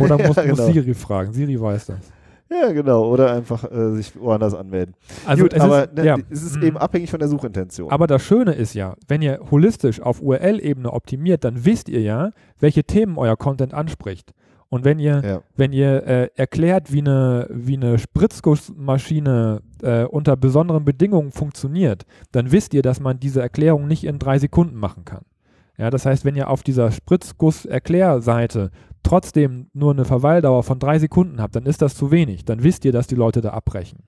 Oder 0.00 0.18
muss, 0.26 0.36
ja, 0.36 0.42
genau. 0.42 0.56
muss 0.56 0.66
Siri 0.66 0.94
fragen. 0.94 1.32
Siri 1.32 1.60
weiß 1.60 1.86
das. 1.86 2.12
Ja, 2.50 2.72
genau. 2.72 3.04
Oder 3.10 3.32
einfach 3.32 3.70
äh, 3.70 3.92
sich 3.92 4.18
woanders 4.18 4.54
anmelden. 4.54 4.94
Also 5.26 5.42
Gut, 5.42 5.52
es 5.52 5.60
aber 5.60 5.84
ist, 5.84 5.94
ne, 5.94 6.04
ja. 6.04 6.16
es 6.30 6.42
ist 6.42 6.56
eben 6.56 6.70
mhm. 6.70 6.76
abhängig 6.78 7.10
von 7.10 7.18
der 7.18 7.28
Suchintention. 7.28 7.90
Aber 7.90 8.06
das 8.06 8.22
Schöne 8.22 8.52
ist 8.52 8.74
ja, 8.74 8.94
wenn 9.06 9.20
ihr 9.20 9.40
holistisch 9.50 10.00
auf 10.00 10.22
URL-Ebene 10.22 10.90
optimiert, 10.90 11.44
dann 11.44 11.64
wisst 11.64 11.88
ihr 11.88 12.00
ja, 12.00 12.30
welche 12.58 12.84
Themen 12.84 13.18
euer 13.18 13.36
Content 13.36 13.74
anspricht. 13.74 14.32
Und 14.70 14.84
wenn 14.84 14.98
ihr, 14.98 15.22
ja. 15.24 15.42
wenn 15.56 15.72
ihr 15.72 16.06
äh, 16.06 16.28
erklärt, 16.36 16.92
wie 16.92 17.00
eine, 17.00 17.48
wie 17.50 17.76
eine 17.76 17.98
Spritzgussmaschine 17.98 19.62
äh, 19.82 20.04
unter 20.04 20.36
besonderen 20.36 20.84
Bedingungen 20.84 21.32
funktioniert, 21.32 22.04
dann 22.32 22.52
wisst 22.52 22.74
ihr, 22.74 22.82
dass 22.82 23.00
man 23.00 23.18
diese 23.18 23.40
Erklärung 23.40 23.86
nicht 23.86 24.04
in 24.04 24.18
drei 24.18 24.38
Sekunden 24.38 24.76
machen 24.76 25.04
kann. 25.04 25.24
Ja, 25.78 25.90
das 25.90 26.04
heißt, 26.04 26.24
wenn 26.24 26.34
ihr 26.34 26.50
auf 26.50 26.62
dieser 26.62 26.90
Spritzguss-Erklärseite 26.90 28.70
trotzdem 29.02 29.68
nur 29.72 29.92
eine 29.92 30.04
Verweildauer 30.04 30.62
von 30.62 30.78
drei 30.78 30.98
Sekunden 30.98 31.40
habt, 31.40 31.56
dann 31.56 31.66
ist 31.66 31.82
das 31.82 31.94
zu 31.94 32.10
wenig. 32.10 32.44
Dann 32.44 32.62
wisst 32.62 32.84
ihr, 32.84 32.92
dass 32.92 33.06
die 33.06 33.14
Leute 33.14 33.40
da 33.40 33.50
abbrechen. 33.50 34.04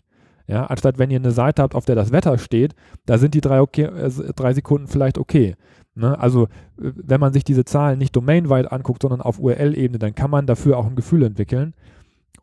Ja, 0.47 0.67
anstatt 0.67 0.99
wenn 0.99 1.11
ihr 1.11 1.19
eine 1.19 1.31
Seite 1.31 1.63
habt, 1.63 1.75
auf 1.75 1.85
der 1.85 1.95
das 1.95 2.11
Wetter 2.11 2.37
steht, 2.37 2.75
da 3.07 3.19
sind 3.19 3.35
die 3.35 3.41
drei, 3.41 3.61
okay, 3.61 3.83
äh, 3.83 4.11
drei 4.35 4.53
Sekunden 4.53 4.89
vielleicht 4.89 5.17
okay. 5.17 5.55
Ne? 5.95 6.19
Also 6.19 6.45
äh, 6.45 6.93
wenn 6.95 7.21
man 7.21 7.33
sich 7.33 7.45
diese 7.45 7.65
Zahlen 7.65 7.99
nicht 7.99 8.17
domainweit 8.17 8.73
anguckt, 8.73 9.03
sondern 9.03 9.21
auf 9.21 9.39
URL-Ebene, 9.39 9.99
dann 9.99 10.15
kann 10.15 10.31
man 10.31 10.47
dafür 10.47 10.77
auch 10.79 10.87
ein 10.87 10.97
Gefühl 10.97 11.23
entwickeln. 11.23 11.75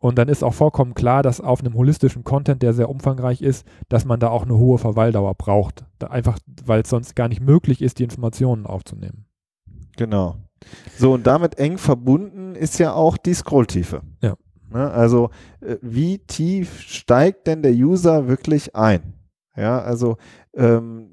Und 0.00 0.16
dann 0.16 0.28
ist 0.28 0.44
auch 0.44 0.54
vollkommen 0.54 0.94
klar, 0.94 1.22
dass 1.22 1.40
auf 1.40 1.60
einem 1.60 1.74
holistischen 1.74 2.22
Content, 2.22 2.62
der 2.62 2.72
sehr 2.72 2.88
umfangreich 2.88 3.42
ist, 3.42 3.66
dass 3.88 4.04
man 4.04 4.20
da 4.20 4.28
auch 4.28 4.44
eine 4.44 4.56
hohe 4.56 4.78
Verweildauer 4.78 5.34
braucht. 5.34 5.84
Da 5.98 6.06
einfach, 6.06 6.38
weil 6.64 6.82
es 6.82 6.88
sonst 6.88 7.16
gar 7.16 7.28
nicht 7.28 7.40
möglich 7.40 7.82
ist, 7.82 7.98
die 7.98 8.04
Informationen 8.04 8.64
aufzunehmen. 8.64 9.26
Genau. 9.96 10.36
So, 10.96 11.12
und 11.12 11.26
damit 11.26 11.58
eng 11.58 11.78
verbunden 11.78 12.54
ist 12.54 12.78
ja 12.78 12.92
auch 12.92 13.16
die 13.16 13.34
Scrolltiefe. 13.34 14.02
Ja. 14.22 14.34
Ne? 14.70 14.90
Also, 14.90 15.30
äh, 15.60 15.76
wie 15.80 16.18
tief 16.18 16.80
steigt 16.80 17.46
denn 17.46 17.62
der 17.62 17.72
User 17.72 18.28
wirklich 18.28 18.74
ein? 18.74 19.14
Ja, 19.56 19.80
also 19.80 20.18
ähm, 20.54 21.08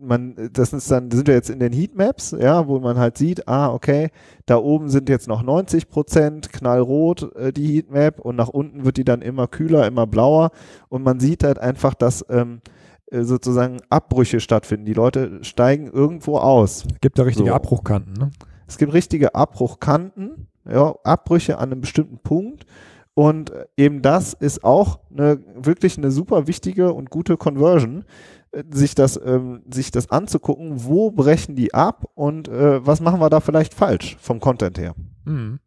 man, 0.00 0.34
das 0.52 0.72
ist 0.72 0.90
dann, 0.90 1.10
sind 1.10 1.26
wir 1.26 1.34
jetzt 1.34 1.50
in 1.50 1.58
den 1.58 1.72
Heatmaps, 1.72 2.34
ja, 2.38 2.66
wo 2.66 2.78
man 2.78 2.98
halt 2.98 3.18
sieht, 3.18 3.46
ah, 3.46 3.72
okay, 3.72 4.08
da 4.46 4.56
oben 4.56 4.88
sind 4.88 5.10
jetzt 5.10 5.28
noch 5.28 5.42
90 5.42 5.88
Prozent 5.88 6.50
knallrot 6.50 7.34
äh, 7.36 7.52
die 7.52 7.76
Heatmap 7.76 8.20
und 8.20 8.36
nach 8.36 8.48
unten 8.48 8.86
wird 8.86 8.96
die 8.96 9.04
dann 9.04 9.20
immer 9.20 9.48
kühler, 9.48 9.86
immer 9.86 10.06
blauer 10.06 10.50
und 10.88 11.02
man 11.02 11.20
sieht 11.20 11.44
halt 11.44 11.58
einfach, 11.58 11.92
dass 11.92 12.24
ähm, 12.30 12.62
äh, 13.10 13.22
sozusagen 13.22 13.78
Abbrüche 13.90 14.40
stattfinden. 14.40 14.86
Die 14.86 14.94
Leute 14.94 15.42
steigen 15.42 15.88
irgendwo 15.88 16.38
aus. 16.38 16.84
Gibt 17.00 17.18
da 17.18 17.24
richtige 17.24 17.48
so. 17.50 17.54
Abbruchkanten, 17.54 18.14
ne? 18.14 18.30
Es 18.70 18.78
gibt 18.78 18.92
richtige 18.92 19.34
Abbruchkanten, 19.34 20.46
ja, 20.64 20.94
Abbrüche 21.02 21.58
an 21.58 21.72
einem 21.72 21.80
bestimmten 21.80 22.18
Punkt. 22.18 22.66
Und 23.14 23.52
eben 23.76 24.00
das 24.00 24.32
ist 24.32 24.62
auch 24.62 25.00
eine, 25.10 25.40
wirklich 25.56 25.98
eine 25.98 26.12
super 26.12 26.46
wichtige 26.46 26.92
und 26.92 27.10
gute 27.10 27.36
Conversion, 27.36 28.04
äh, 28.52 28.62
sich 28.70 28.94
das, 28.94 29.20
ähm, 29.22 29.62
sich 29.68 29.90
das 29.90 30.08
anzugucken, 30.10 30.84
wo 30.84 31.10
brechen 31.10 31.56
die 31.56 31.74
ab 31.74 32.08
und 32.14 32.46
äh, 32.46 32.86
was 32.86 33.00
machen 33.00 33.20
wir 33.20 33.28
da 33.28 33.40
vielleicht 33.40 33.74
falsch 33.74 34.16
vom 34.20 34.38
Content 34.38 34.78
her. 34.78 34.94
Mhm. 35.24 35.58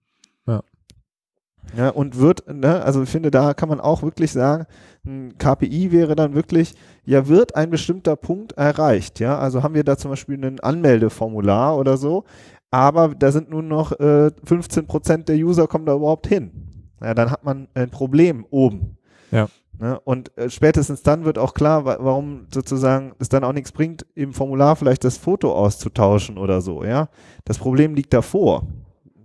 Ja. 1.76 1.86
Ja, 1.86 1.90
und 1.90 2.20
wird, 2.20 2.44
ne, 2.54 2.84
also 2.84 3.04
ich 3.04 3.10
finde, 3.10 3.32
da 3.32 3.54
kann 3.54 3.70
man 3.70 3.80
auch 3.80 4.04
wirklich 4.04 4.32
sagen, 4.32 4.66
ein 5.06 5.38
KPI 5.38 5.92
wäre 5.92 6.16
dann 6.16 6.36
wirklich, 6.36 6.76
ja, 7.04 7.28
wird 7.28 7.56
ein 7.56 7.70
bestimmter 7.70 8.16
Punkt 8.16 8.54
erreicht, 8.54 9.20
ja, 9.20 9.38
also 9.38 9.64
haben 9.64 9.74
wir 9.74 9.84
da 9.84 9.98
zum 9.98 10.12
Beispiel 10.12 10.44
ein 10.44 10.60
Anmeldeformular 10.60 11.78
oder 11.78 11.98
so, 11.98 12.26
aber 12.70 13.10
da 13.16 13.32
sind 13.32 13.50
nur 13.50 13.64
noch 13.64 13.92
äh, 14.00 14.32
15 14.44 14.88
Prozent 14.88 15.30
der 15.30 15.38
User 15.38 15.68
kommen 15.68 15.86
da 15.86 15.96
überhaupt 15.96 16.28
hin. 16.28 16.52
Ja, 17.02 17.14
dann 17.14 17.30
hat 17.30 17.44
man 17.44 17.68
ein 17.74 17.90
Problem 17.90 18.46
oben. 18.50 18.98
Ja. 19.32 19.48
Ne? 19.80 20.00
Und 20.00 20.36
äh, 20.38 20.50
spätestens 20.50 21.04
dann 21.04 21.26
wird 21.26 21.38
auch 21.38 21.54
klar, 21.54 21.86
wa 21.86 21.98
warum 22.00 22.48
sozusagen 22.54 23.14
es 23.20 23.30
dann 23.30 23.44
auch 23.44 23.54
nichts 23.54 23.72
bringt, 23.72 24.06
im 24.16 24.34
Formular 24.34 24.76
vielleicht 24.76 25.04
das 25.04 25.18
Foto 25.18 25.54
auszutauschen 25.54 26.38
oder 26.38 26.62
so. 26.62 26.84
Ja, 26.84 27.10
das 27.46 27.58
Problem 27.58 27.96
liegt 27.96 28.14
davor. 28.14 28.68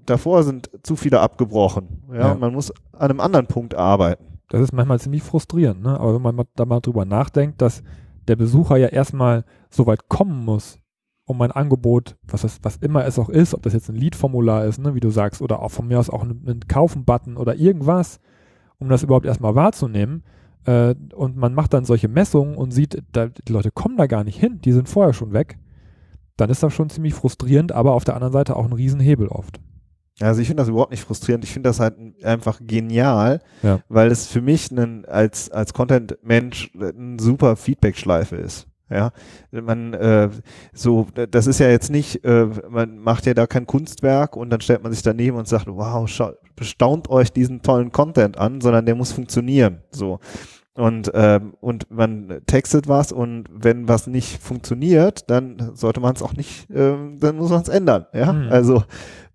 Davor 0.08 0.42
sind 0.42 0.70
zu 0.82 0.96
viele 0.96 1.20
abgebrochen. 1.20 2.02
Ja, 2.10 2.18
ja. 2.18 2.32
Und 2.32 2.40
man 2.40 2.54
muss 2.54 2.72
an 2.92 3.10
einem 3.10 3.20
anderen 3.20 3.46
Punkt 3.46 3.74
arbeiten. 3.74 4.24
Das 4.48 4.62
ist 4.62 4.72
manchmal 4.72 4.98
ziemlich 4.98 5.22
frustrierend, 5.22 5.82
ne? 5.82 6.00
Aber 6.00 6.14
wenn 6.14 6.22
man 6.22 6.46
da 6.56 6.64
mal 6.64 6.80
drüber 6.80 7.04
nachdenkt, 7.04 7.60
dass 7.60 7.82
der 8.26 8.36
Besucher 8.36 8.78
ja 8.78 8.88
erstmal 8.88 9.44
so 9.68 9.86
weit 9.86 10.08
kommen 10.08 10.46
muss, 10.46 10.78
um 11.26 11.36
mein 11.36 11.52
Angebot, 11.52 12.16
was, 12.26 12.40
das, 12.40 12.58
was 12.62 12.76
immer 12.76 13.04
es 13.04 13.18
auch 13.18 13.28
ist, 13.28 13.52
ob 13.52 13.62
das 13.62 13.74
jetzt 13.74 13.90
ein 13.90 13.96
Lead-Formular 13.96 14.64
ist, 14.64 14.78
ne, 14.78 14.94
wie 14.94 15.00
du 15.00 15.10
sagst, 15.10 15.42
oder 15.42 15.60
auch 15.60 15.70
von 15.70 15.86
mir 15.86 15.98
aus 15.98 16.08
auch 16.08 16.22
ein, 16.22 16.42
ein 16.46 16.60
Kaufen-Button 16.66 17.36
oder 17.36 17.56
irgendwas, 17.56 18.18
um 18.78 18.88
das 18.88 19.02
überhaupt 19.02 19.26
erstmal 19.26 19.54
wahrzunehmen. 19.54 20.22
Äh, 20.64 20.94
und 21.14 21.36
man 21.36 21.52
macht 21.52 21.74
dann 21.74 21.84
solche 21.84 22.08
Messungen 22.08 22.56
und 22.56 22.70
sieht, 22.70 23.02
da, 23.12 23.26
die 23.26 23.52
Leute 23.52 23.70
kommen 23.70 23.98
da 23.98 24.06
gar 24.06 24.24
nicht 24.24 24.40
hin, 24.40 24.60
die 24.64 24.72
sind 24.72 24.88
vorher 24.88 25.12
schon 25.12 25.34
weg. 25.34 25.58
Dann 26.38 26.48
ist 26.48 26.62
das 26.62 26.72
schon 26.72 26.88
ziemlich 26.88 27.12
frustrierend, 27.12 27.72
aber 27.72 27.92
auf 27.92 28.04
der 28.04 28.14
anderen 28.14 28.32
Seite 28.32 28.56
auch 28.56 28.64
ein 28.64 28.72
Riesenhebel 28.72 29.28
oft. 29.28 29.60
Also 30.20 30.40
ich 30.40 30.48
finde 30.48 30.62
das 30.62 30.68
überhaupt 30.68 30.90
nicht 30.90 31.04
frustrierend. 31.04 31.44
Ich 31.44 31.52
finde 31.52 31.68
das 31.68 31.80
halt 31.80 31.94
einfach 32.24 32.60
genial, 32.60 33.40
ja. 33.62 33.80
weil 33.88 34.10
es 34.10 34.26
für 34.26 34.40
mich 34.40 34.70
einen, 34.70 35.04
als, 35.04 35.50
als 35.50 35.72
Content-Mensch 35.72 36.72
eine 36.74 37.18
super 37.20 37.56
Feedback-Schleife 37.56 38.36
ist. 38.36 38.66
Ja, 38.90 39.10
man 39.50 39.92
äh, 39.92 40.30
so, 40.72 41.08
das 41.30 41.46
ist 41.46 41.60
ja 41.60 41.68
jetzt 41.68 41.90
nicht, 41.90 42.24
äh, 42.24 42.46
man 42.70 42.96
macht 42.98 43.26
ja 43.26 43.34
da 43.34 43.46
kein 43.46 43.66
Kunstwerk 43.66 44.34
und 44.34 44.48
dann 44.48 44.62
stellt 44.62 44.82
man 44.82 44.92
sich 44.92 45.02
daneben 45.02 45.36
und 45.36 45.46
sagt, 45.46 45.66
wow, 45.68 46.08
bestaunt 46.56 47.10
euch 47.10 47.30
diesen 47.30 47.60
tollen 47.60 47.92
Content 47.92 48.38
an, 48.38 48.62
sondern 48.62 48.86
der 48.86 48.94
muss 48.94 49.12
funktionieren. 49.12 49.82
So 49.90 50.20
Und, 50.74 51.10
ähm, 51.12 51.54
und 51.60 51.90
man 51.90 52.40
textet 52.46 52.88
was 52.88 53.12
und 53.12 53.48
wenn 53.52 53.88
was 53.88 54.06
nicht 54.06 54.40
funktioniert, 54.42 55.28
dann 55.28 55.72
sollte 55.74 56.00
man 56.00 56.14
es 56.14 56.22
auch 56.22 56.32
nicht, 56.32 56.68
ähm, 56.74 57.18
dann 57.20 57.36
muss 57.36 57.50
man 57.50 57.62
es 57.62 57.68
ändern. 57.68 58.06
Ja, 58.14 58.32
mhm. 58.32 58.48
also 58.48 58.84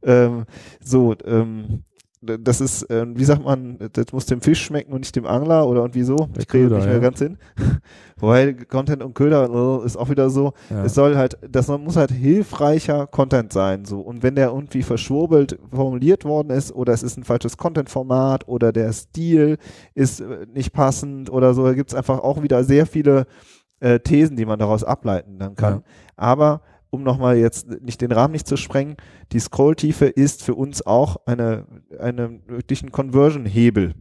ähm, 0.04 0.46
so, 0.82 1.16
ähm, 1.26 1.84
das 2.24 2.62
ist, 2.62 2.90
äh, 2.90 3.06
wie 3.16 3.26
sagt 3.26 3.44
man, 3.44 3.78
das 3.92 4.14
muss 4.14 4.26
dem 4.26 4.42
Fisch 4.42 4.64
schmecken 4.64 4.94
und 4.94 5.02
nicht 5.02 5.16
dem 5.16 5.26
Angler 5.26 5.68
oder 5.68 5.82
irgendwie 5.82 6.04
so. 6.04 6.30
ich 6.38 6.48
kriege 6.48 6.68
nicht 6.68 6.86
mehr 6.86 6.94
ja. 6.94 7.00
ganz 7.00 7.20
hin. 7.20 7.38
Wobei 8.18 8.54
Content 8.54 9.04
und 9.04 9.14
Köder 9.14 9.50
äh, 9.82 9.86
ist 9.86 9.98
auch 9.98 10.10
wieder 10.10 10.30
so. 10.30 10.54
Ja. 10.70 10.86
Es 10.86 10.94
soll 10.94 11.18
halt, 11.18 11.38
das 11.50 11.68
muss 11.68 11.98
halt 11.98 12.12
hilfreicher 12.12 13.08
Content 13.08 13.52
sein. 13.52 13.84
So. 13.84 14.00
Und 14.00 14.24
wenn 14.24 14.36
der 14.36 14.50
irgendwie 14.50 14.84
verschwurbelt 14.84 15.60
formuliert 15.72 16.24
worden 16.24 16.50
ist 16.52 16.72
oder 16.74 16.94
es 16.94 17.04
ist 17.04 17.18
ein 17.18 17.26
falsches 17.26 17.58
Content-Format 17.58 18.48
oder 18.48 18.72
der 18.72 18.94
Stil 18.94 19.58
ist 19.94 20.22
äh, 20.22 20.46
nicht 20.54 20.72
passend 20.72 21.30
oder 21.30 21.54
so, 21.54 21.66
da 21.66 21.74
gibt 21.74 21.92
es 21.92 21.96
einfach 21.96 22.20
auch 22.20 22.42
wieder 22.42 22.64
sehr 22.64 22.86
viele 22.86 23.26
äh, 23.82 24.00
Thesen, 24.00 24.38
die 24.38 24.46
man 24.46 24.60
daraus 24.60 24.84
ableiten 24.84 25.40
dann 25.40 25.56
kann. 25.56 25.74
Ja. 25.74 25.84
Aber 26.16 26.62
um 26.94 27.04
nochmal 27.04 27.38
jetzt 27.38 27.82
nicht 27.82 28.02
den 28.02 28.12
Rahmen 28.12 28.34
nicht 28.34 28.48
zu 28.48 28.56
sprengen, 28.56 28.98
die 29.32 29.40
Scrolltiefe 29.40 30.06
ist 30.06 30.44
für 30.44 30.54
uns 30.54 30.86
auch 30.86 31.18
eine, 31.26 31.66
eine 32.00 32.40
wirklich 32.48 32.84
ein 32.84 32.92
Conversion-Hebel. 32.92 33.94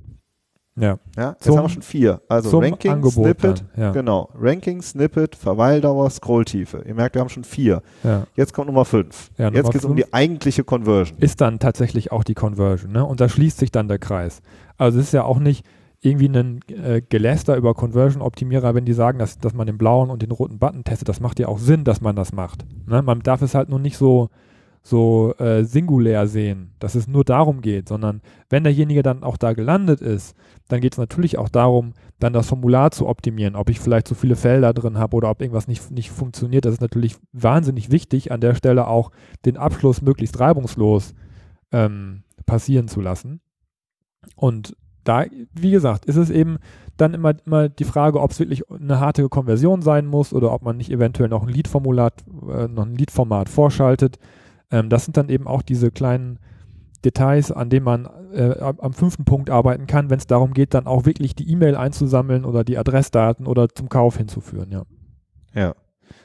Ja. 0.76 0.98
ja 1.16 1.30
jetzt 1.30 1.44
zum, 1.44 1.56
haben 1.56 1.64
wir 1.64 1.68
schon 1.70 1.82
vier. 1.82 2.22
Also 2.28 2.58
Ranking, 2.58 2.92
Angebot 2.92 3.24
Snippet, 3.24 3.64
dann, 3.74 3.82
ja. 3.82 3.92
genau. 3.92 4.30
Ranking, 4.34 4.80
Snippet, 4.82 5.36
Verweildauer, 5.36 6.08
Scrolltiefe. 6.10 6.82
Ihr 6.86 6.94
merkt, 6.94 7.14
wir 7.14 7.20
haben 7.20 7.28
schon 7.28 7.44
vier. 7.44 7.82
Ja. 8.04 8.26
Jetzt 8.36 8.52
kommt 8.52 8.68
Nummer 8.68 8.84
fünf. 8.84 9.30
Ja, 9.38 9.50
jetzt 9.50 9.70
geht 9.70 9.82
es 9.82 9.84
um 9.84 9.96
die 9.96 10.12
eigentliche 10.12 10.64
Conversion. 10.64 11.18
Ist 11.18 11.40
dann 11.40 11.58
tatsächlich 11.58 12.12
auch 12.12 12.24
die 12.24 12.34
Conversion, 12.34 12.92
ne? 12.92 13.04
Und 13.04 13.20
da 13.20 13.28
schließt 13.28 13.58
sich 13.58 13.70
dann 13.70 13.88
der 13.88 13.98
Kreis. 13.98 14.40
Also 14.78 14.98
es 14.98 15.06
ist 15.06 15.12
ja 15.12 15.24
auch 15.24 15.38
nicht, 15.38 15.66
irgendwie 16.02 16.28
ein 16.28 16.60
äh, 16.68 17.00
Geläster 17.00 17.56
über 17.56 17.74
Conversion-Optimierer, 17.74 18.74
wenn 18.74 18.84
die 18.84 18.92
sagen, 18.92 19.20
dass, 19.20 19.38
dass 19.38 19.54
man 19.54 19.68
den 19.68 19.78
blauen 19.78 20.10
und 20.10 20.20
den 20.20 20.32
roten 20.32 20.58
Button 20.58 20.84
testet, 20.84 21.08
das 21.08 21.20
macht 21.20 21.38
ja 21.38 21.46
auch 21.46 21.58
Sinn, 21.58 21.84
dass 21.84 22.00
man 22.00 22.16
das 22.16 22.32
macht. 22.32 22.66
Ne? 22.86 23.02
Man 23.02 23.20
darf 23.20 23.40
es 23.40 23.54
halt 23.54 23.68
nur 23.68 23.78
nicht 23.78 23.96
so, 23.96 24.28
so 24.82 25.32
äh, 25.38 25.62
singulär 25.62 26.26
sehen, 26.26 26.72
dass 26.80 26.96
es 26.96 27.06
nur 27.06 27.24
darum 27.24 27.60
geht, 27.60 27.88
sondern 27.88 28.20
wenn 28.50 28.64
derjenige 28.64 29.04
dann 29.04 29.22
auch 29.22 29.36
da 29.36 29.52
gelandet 29.52 30.00
ist, 30.00 30.34
dann 30.66 30.80
geht 30.80 30.94
es 30.94 30.98
natürlich 30.98 31.38
auch 31.38 31.48
darum, 31.48 31.92
dann 32.18 32.32
das 32.32 32.48
Formular 32.48 32.90
zu 32.90 33.06
optimieren, 33.06 33.54
ob 33.54 33.70
ich 33.70 33.78
vielleicht 33.78 34.08
zu 34.08 34.16
viele 34.16 34.34
Felder 34.34 34.74
drin 34.74 34.98
habe 34.98 35.16
oder 35.16 35.30
ob 35.30 35.40
irgendwas 35.40 35.68
nicht, 35.68 35.92
nicht 35.92 36.10
funktioniert. 36.10 36.64
Das 36.64 36.74
ist 36.74 36.80
natürlich 36.80 37.14
wahnsinnig 37.32 37.92
wichtig, 37.92 38.32
an 38.32 38.40
der 38.40 38.56
Stelle 38.56 38.88
auch 38.88 39.12
den 39.44 39.56
Abschluss 39.56 40.02
möglichst 40.02 40.40
reibungslos 40.40 41.14
ähm, 41.70 42.24
passieren 42.44 42.88
zu 42.88 43.00
lassen. 43.00 43.40
Und 44.34 44.76
da, 45.04 45.24
wie 45.52 45.70
gesagt, 45.70 46.04
ist 46.06 46.16
es 46.16 46.30
eben 46.30 46.58
dann 46.96 47.14
immer, 47.14 47.34
immer 47.46 47.68
die 47.68 47.84
Frage, 47.84 48.20
ob 48.20 48.30
es 48.30 48.38
wirklich 48.38 48.70
eine 48.70 49.00
harte 49.00 49.28
Konversion 49.28 49.82
sein 49.82 50.06
muss 50.06 50.32
oder 50.32 50.52
ob 50.52 50.62
man 50.62 50.76
nicht 50.76 50.90
eventuell 50.90 51.28
noch 51.28 51.42
ein 51.42 51.48
Lead-Formulat, 51.48 52.24
äh, 52.48 52.66
Lead-Format 52.66 53.48
vorschaltet. 53.48 54.18
Ähm, 54.70 54.88
das 54.88 55.04
sind 55.04 55.16
dann 55.16 55.28
eben 55.28 55.46
auch 55.46 55.62
diese 55.62 55.90
kleinen 55.90 56.38
Details, 57.04 57.50
an 57.50 57.68
denen 57.68 57.84
man 57.84 58.08
äh, 58.32 58.60
am 58.60 58.92
fünften 58.92 59.24
Punkt 59.24 59.50
arbeiten 59.50 59.86
kann, 59.86 60.08
wenn 60.08 60.18
es 60.18 60.26
darum 60.26 60.52
geht, 60.52 60.74
dann 60.74 60.86
auch 60.86 61.04
wirklich 61.04 61.34
die 61.34 61.50
E-Mail 61.50 61.74
einzusammeln 61.76 62.44
oder 62.44 62.62
die 62.62 62.78
Adressdaten 62.78 63.46
oder 63.46 63.68
zum 63.68 63.88
Kauf 63.88 64.16
hinzuführen, 64.16 64.70
ja. 64.70 64.82
Ja. 65.54 65.74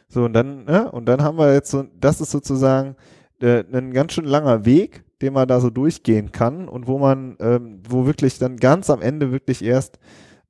So, 0.08 0.24
und 0.26 0.34
dann, 0.34 0.66
ja, 0.70 0.84
und 0.88 1.06
dann 1.06 1.22
haben 1.22 1.38
wir 1.38 1.54
jetzt 1.54 1.72
so, 1.72 1.84
das 2.00 2.22
ist 2.22 2.32
sozusagen 2.32 2.96
äh, 3.42 3.64
ein 3.74 3.92
ganz 3.92 4.14
schön 4.14 4.26
langer 4.26 4.66
Weg, 4.66 5.04
den 5.22 5.34
man 5.34 5.48
da 5.48 5.60
so 5.60 5.70
durchgehen 5.70 6.32
kann 6.32 6.68
und 6.68 6.88
wo 6.88 7.00
man, 7.00 7.38
ähm, 7.40 7.82
wo 7.88 8.06
wirklich 8.06 8.40
dann 8.40 8.58
ganz 8.58 8.90
am 8.90 9.02
Ende 9.02 9.32
wirklich 9.32 9.64
erst 9.64 10.00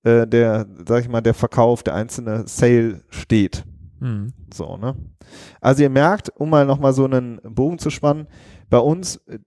äh, 0.04 0.28
der, 0.28 0.68
sag 0.88 1.02
ich 1.02 1.10
mal, 1.10 1.22
der 1.22 1.34
Verkauf, 1.34 1.84
der 1.84 1.96
einzelne 1.96 2.48
Sale 2.48 3.02
steht. 3.10 3.66
Mhm. 4.00 4.34
So, 4.54 4.78
ne? 4.78 4.96
Also 5.62 5.84
ihr 5.84 5.90
merkt, 5.90 6.30
um 6.36 6.50
mal 6.50 6.66
nochmal 6.66 6.94
so 6.94 7.06
einen 7.06 7.40
Bogen 7.44 7.80
zu 7.80 7.90
spannen, 7.90 8.28
bei 8.70 8.80
uns, 8.80 9.22
äh, 9.28 9.40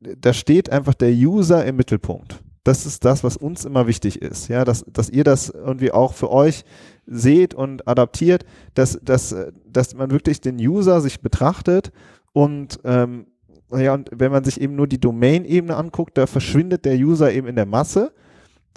da 0.00 0.32
steht 0.32 0.70
einfach 0.70 0.94
der 0.94 1.12
User 1.12 1.64
im 1.64 1.76
Mittelpunkt. 1.76 2.42
Das 2.64 2.86
ist 2.86 3.04
das, 3.04 3.22
was 3.22 3.36
uns 3.36 3.66
immer 3.66 3.86
wichtig 3.86 4.22
ist, 4.22 4.48
ja, 4.48 4.64
dass, 4.64 4.84
dass 4.88 5.10
ihr 5.10 5.22
das 5.22 5.50
irgendwie 5.50 5.92
auch 5.92 6.14
für 6.14 6.30
euch 6.30 6.64
seht 7.06 7.52
und 7.52 7.86
adaptiert, 7.86 8.46
dass, 8.72 8.98
dass, 9.02 9.36
dass 9.66 9.94
man 9.94 10.10
wirklich 10.10 10.40
den 10.40 10.56
User 10.56 11.02
sich 11.02 11.20
betrachtet 11.20 11.92
und 12.32 12.80
ähm, 12.84 13.26
ja, 13.70 13.94
und 13.94 14.10
wenn 14.12 14.32
man 14.32 14.44
sich 14.44 14.60
eben 14.60 14.76
nur 14.76 14.86
die 14.86 15.00
Domain-Ebene 15.00 15.76
anguckt, 15.76 16.16
da 16.18 16.26
verschwindet 16.26 16.84
der 16.84 16.96
User 16.96 17.32
eben 17.32 17.46
in 17.46 17.56
der 17.56 17.66
Masse. 17.66 18.12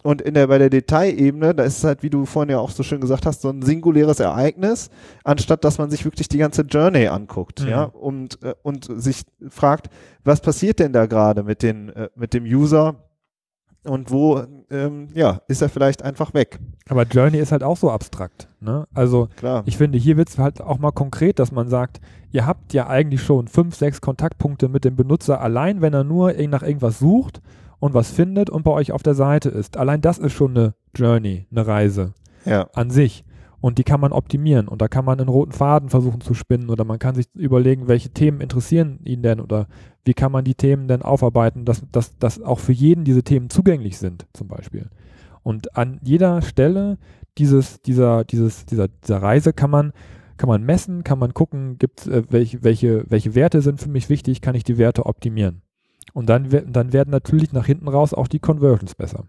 Und 0.04 0.22
in 0.22 0.36
der, 0.36 0.48
bei 0.48 0.58
der 0.58 0.70
Detailebene, 0.70 1.56
da 1.56 1.64
ist 1.64 1.80
es 1.80 1.84
halt, 1.84 2.04
wie 2.04 2.10
du 2.10 2.26
vorhin 2.26 2.52
ja 2.52 2.60
auch 2.60 2.70
so 2.70 2.84
schön 2.84 3.02
gesagt 3.02 3.26
hast, 3.26 3.42
so 3.42 3.50
ein 3.50 3.62
singuläres 3.64 4.20
Ereignis, 4.20 4.90
anstatt 5.24 5.64
dass 5.64 5.80
man 5.80 5.90
sich 5.90 6.06
wirklich 6.06 6.30
die 6.30 6.38
ganze 6.38 6.62
Journey 6.62 7.08
anguckt, 7.08 7.64
mhm. 7.64 7.70
ja, 7.70 7.84
und, 7.84 8.42
äh, 8.44 8.54
und 8.62 8.88
sich 9.02 9.24
fragt, 9.50 9.88
was 10.24 10.40
passiert 10.40 10.80
denn 10.80 10.94
da 10.94 11.08
gerade 11.08 11.44
mit 11.44 11.64
den, 11.64 11.90
äh, 11.90 12.10
mit 12.16 12.34
dem 12.34 12.46
User? 12.46 12.96
Und 13.88 14.12
wo, 14.12 14.44
ähm, 14.70 15.08
ja, 15.14 15.42
ist 15.48 15.62
er 15.62 15.70
vielleicht 15.70 16.04
einfach 16.04 16.34
weg. 16.34 16.60
Aber 16.90 17.04
Journey 17.04 17.38
ist 17.38 17.52
halt 17.52 17.64
auch 17.64 17.78
so 17.78 17.90
abstrakt, 17.90 18.50
ne? 18.60 18.86
Also, 18.94 19.30
Klar. 19.38 19.64
ich 19.66 19.78
finde, 19.78 19.98
hier 19.98 20.18
wird 20.18 20.30
es 20.30 20.38
halt 20.38 20.62
auch 20.62 20.78
mal 20.78 20.92
konkret, 20.92 21.40
dass 21.40 21.52
man 21.52 21.70
sagt, 21.70 22.02
ihr 22.32 22.46
habt 22.46 22.74
ja 22.74 22.88
eigentlich 22.88 23.24
schon 23.24 23.48
fünf, 23.48 23.76
sechs 23.76 24.02
Kontaktpunkte 24.02 24.68
mit 24.68 24.84
dem 24.84 24.96
Benutzer 24.96 25.42
allein, 25.42 25.82
wenn 25.82 25.94
er 25.94 26.04
nur 26.04 26.34
nach 26.34 26.64
irgendwas 26.64 27.00
sucht 27.00 27.42
und 27.80 27.94
was 27.94 28.12
findet 28.12 28.50
und 28.50 28.64
bei 28.64 28.72
euch 28.72 28.92
auf 28.92 29.04
der 29.04 29.16
Seite 29.16 29.50
ist. 29.50 29.78
Allein 29.78 30.02
das 30.02 30.18
ist 30.18 30.34
schon 30.34 30.58
eine 30.58 30.74
Journey, 30.96 31.48
eine 31.52 31.66
Reise 31.66 32.14
ja. 32.46 32.68
an 32.74 32.90
sich. 32.90 33.24
Und 33.60 33.80
die 33.80 33.84
kann 33.84 34.00
man 34.00 34.12
optimieren 34.12 34.68
und 34.68 34.84
da 34.84 34.88
kann 34.88 35.04
man 35.04 35.20
einen 35.20 35.30
roten 35.30 35.52
Faden 35.52 35.90
versuchen 35.90 36.22
zu 36.22 36.36
spinnen 36.36 36.70
oder 36.70 36.84
man 36.84 37.00
kann 37.00 37.16
sich 37.16 37.26
überlegen, 37.34 37.88
welche 37.88 38.10
Themen 38.10 38.40
interessieren 38.40 39.00
ihn 39.04 39.24
denn 39.24 39.40
oder 39.40 39.68
wie 40.06 40.14
kann 40.14 40.32
man 40.32 40.46
die 40.46 40.54
Themen 40.54 40.88
denn 40.88 41.02
aufarbeiten, 41.02 41.66
dass, 41.66 41.84
dass, 41.92 42.18
dass 42.20 42.42
auch 42.42 42.60
für 42.60 42.72
jeden 42.72 43.04
diese 43.04 43.24
Themen 43.24 43.50
zugänglich 43.50 43.98
sind, 43.98 44.28
zum 44.34 44.48
Beispiel. 44.48 44.90
Und 45.42 45.76
an 45.76 46.00
jeder 46.04 46.44
Stelle 46.44 47.00
dieses, 47.40 47.82
dieser, 47.82 48.26
dieses, 48.26 48.68
dieser, 48.68 48.90
dieser 48.90 49.22
Reise 49.22 49.54
kann 49.54 49.72
man 49.72 49.92
kann 50.38 50.50
man 50.50 50.64
messen, 50.64 51.04
kann 51.04 51.20
man 51.20 51.34
gucken, 51.34 51.78
gibt 51.78 52.08
äh, 52.08 52.24
welche, 52.30 52.64
welche, 52.64 53.10
welche 53.10 53.36
Werte 53.36 53.62
sind 53.62 53.82
für 53.82 53.90
mich 53.90 54.08
wichtig, 54.10 54.42
kann 54.42 54.56
ich 54.56 54.64
die 54.64 54.78
Werte 54.78 55.06
optimieren. 55.06 55.62
Und 56.14 56.30
dann, 56.30 56.50
dann 56.72 56.94
werden 56.94 57.10
natürlich 57.10 57.52
nach 57.52 57.66
hinten 57.66 57.88
raus 57.88 58.14
auch 58.14 58.28
die 58.28 58.40
Conversions 58.40 58.96
besser. 58.96 59.26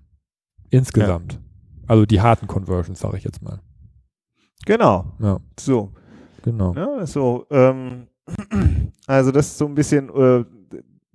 Insgesamt. 0.70 1.34
Ja. 1.34 1.38
Also 1.86 2.06
die 2.06 2.20
harten 2.20 2.46
Conversions, 2.46 3.00
sage 3.00 3.16
ich 3.16 3.24
jetzt 3.24 3.42
mal. 3.42 3.60
Genau. 4.66 5.12
Ja. 5.20 5.38
So. 5.58 5.90
Genau. 6.42 6.74
Ja, 6.74 7.06
so, 7.06 7.46
ähm, 7.50 8.06
also 9.06 9.30
das 9.32 9.46
ist 9.48 9.58
so 9.58 9.66
ein 9.66 9.74
bisschen 9.74 10.08
äh, 10.10 10.44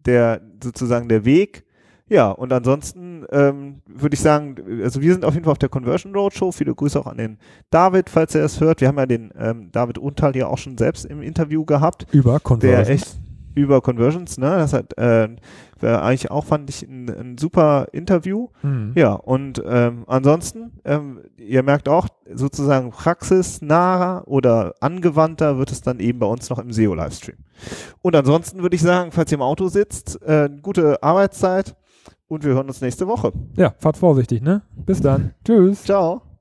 der 0.05 0.41
sozusagen 0.61 1.07
der 1.07 1.23
Weg, 1.25 1.65
ja, 2.09 2.29
und 2.29 2.51
ansonsten 2.51 3.25
ähm, 3.31 3.81
würde 3.87 4.13
ich 4.13 4.19
sagen, 4.19 4.55
also 4.83 5.01
wir 5.01 5.13
sind 5.13 5.23
auf 5.23 5.33
jeden 5.33 5.45
Fall 5.45 5.53
auf 5.53 5.57
der 5.57 5.69
Conversion 5.69 6.13
Roadshow. 6.13 6.51
Viele 6.51 6.75
Grüße 6.75 6.99
auch 6.99 7.07
an 7.07 7.17
den 7.17 7.37
David, 7.69 8.09
falls 8.09 8.35
er 8.35 8.43
es 8.43 8.59
hört. 8.59 8.81
Wir 8.81 8.89
haben 8.89 8.97
ja 8.97 9.05
den 9.05 9.31
ähm, 9.35 9.69
David 9.71 9.97
Untal 9.97 10.35
ja 10.35 10.47
auch 10.47 10.57
schon 10.57 10.77
selbst 10.77 11.05
im 11.05 11.21
Interview 11.21 11.65
gehabt. 11.65 12.05
Über 12.11 12.39
Conversions. 12.39 12.87
Der 12.87 12.93
echt 12.93 13.19
über 13.55 13.81
Conversions, 13.81 14.37
ne? 14.37 14.49
Das 14.57 14.73
hat 14.73 14.97
äh, 14.97 15.29
eigentlich 15.81 16.31
auch 16.31 16.45
fand 16.45 16.69
ich 16.69 16.83
ein, 16.83 17.09
ein 17.09 17.37
super 17.37 17.87
Interview. 17.91 18.47
Mhm. 18.61 18.93
Ja, 18.95 19.13
und 19.13 19.61
ähm, 19.65 20.05
ansonsten, 20.07 20.71
ähm, 20.85 21.21
ihr 21.37 21.63
merkt 21.63 21.89
auch, 21.89 22.07
sozusagen 22.33 22.91
praxisnaher 22.91 24.23
oder 24.27 24.75
angewandter 24.79 25.57
wird 25.57 25.71
es 25.71 25.81
dann 25.81 25.99
eben 25.99 26.19
bei 26.19 26.25
uns 26.25 26.49
noch 26.49 26.59
im 26.59 26.71
SEO-Livestream. 26.71 27.37
Und 28.01 28.15
ansonsten 28.15 28.61
würde 28.61 28.75
ich 28.75 28.81
sagen, 28.81 29.11
falls 29.11 29.31
ihr 29.31 29.37
im 29.37 29.41
Auto 29.41 29.67
sitzt, 29.67 30.21
äh, 30.23 30.49
gute 30.61 31.03
Arbeitszeit 31.03 31.75
und 32.27 32.43
wir 32.43 32.53
hören 32.53 32.67
uns 32.67 32.81
nächste 32.81 33.07
Woche. 33.07 33.31
Ja, 33.55 33.73
fahrt 33.77 33.97
vorsichtig, 33.97 34.41
ne? 34.41 34.61
Bis 34.85 35.01
dann. 35.01 35.33
Tschüss. 35.45 35.83
Ciao. 35.83 36.32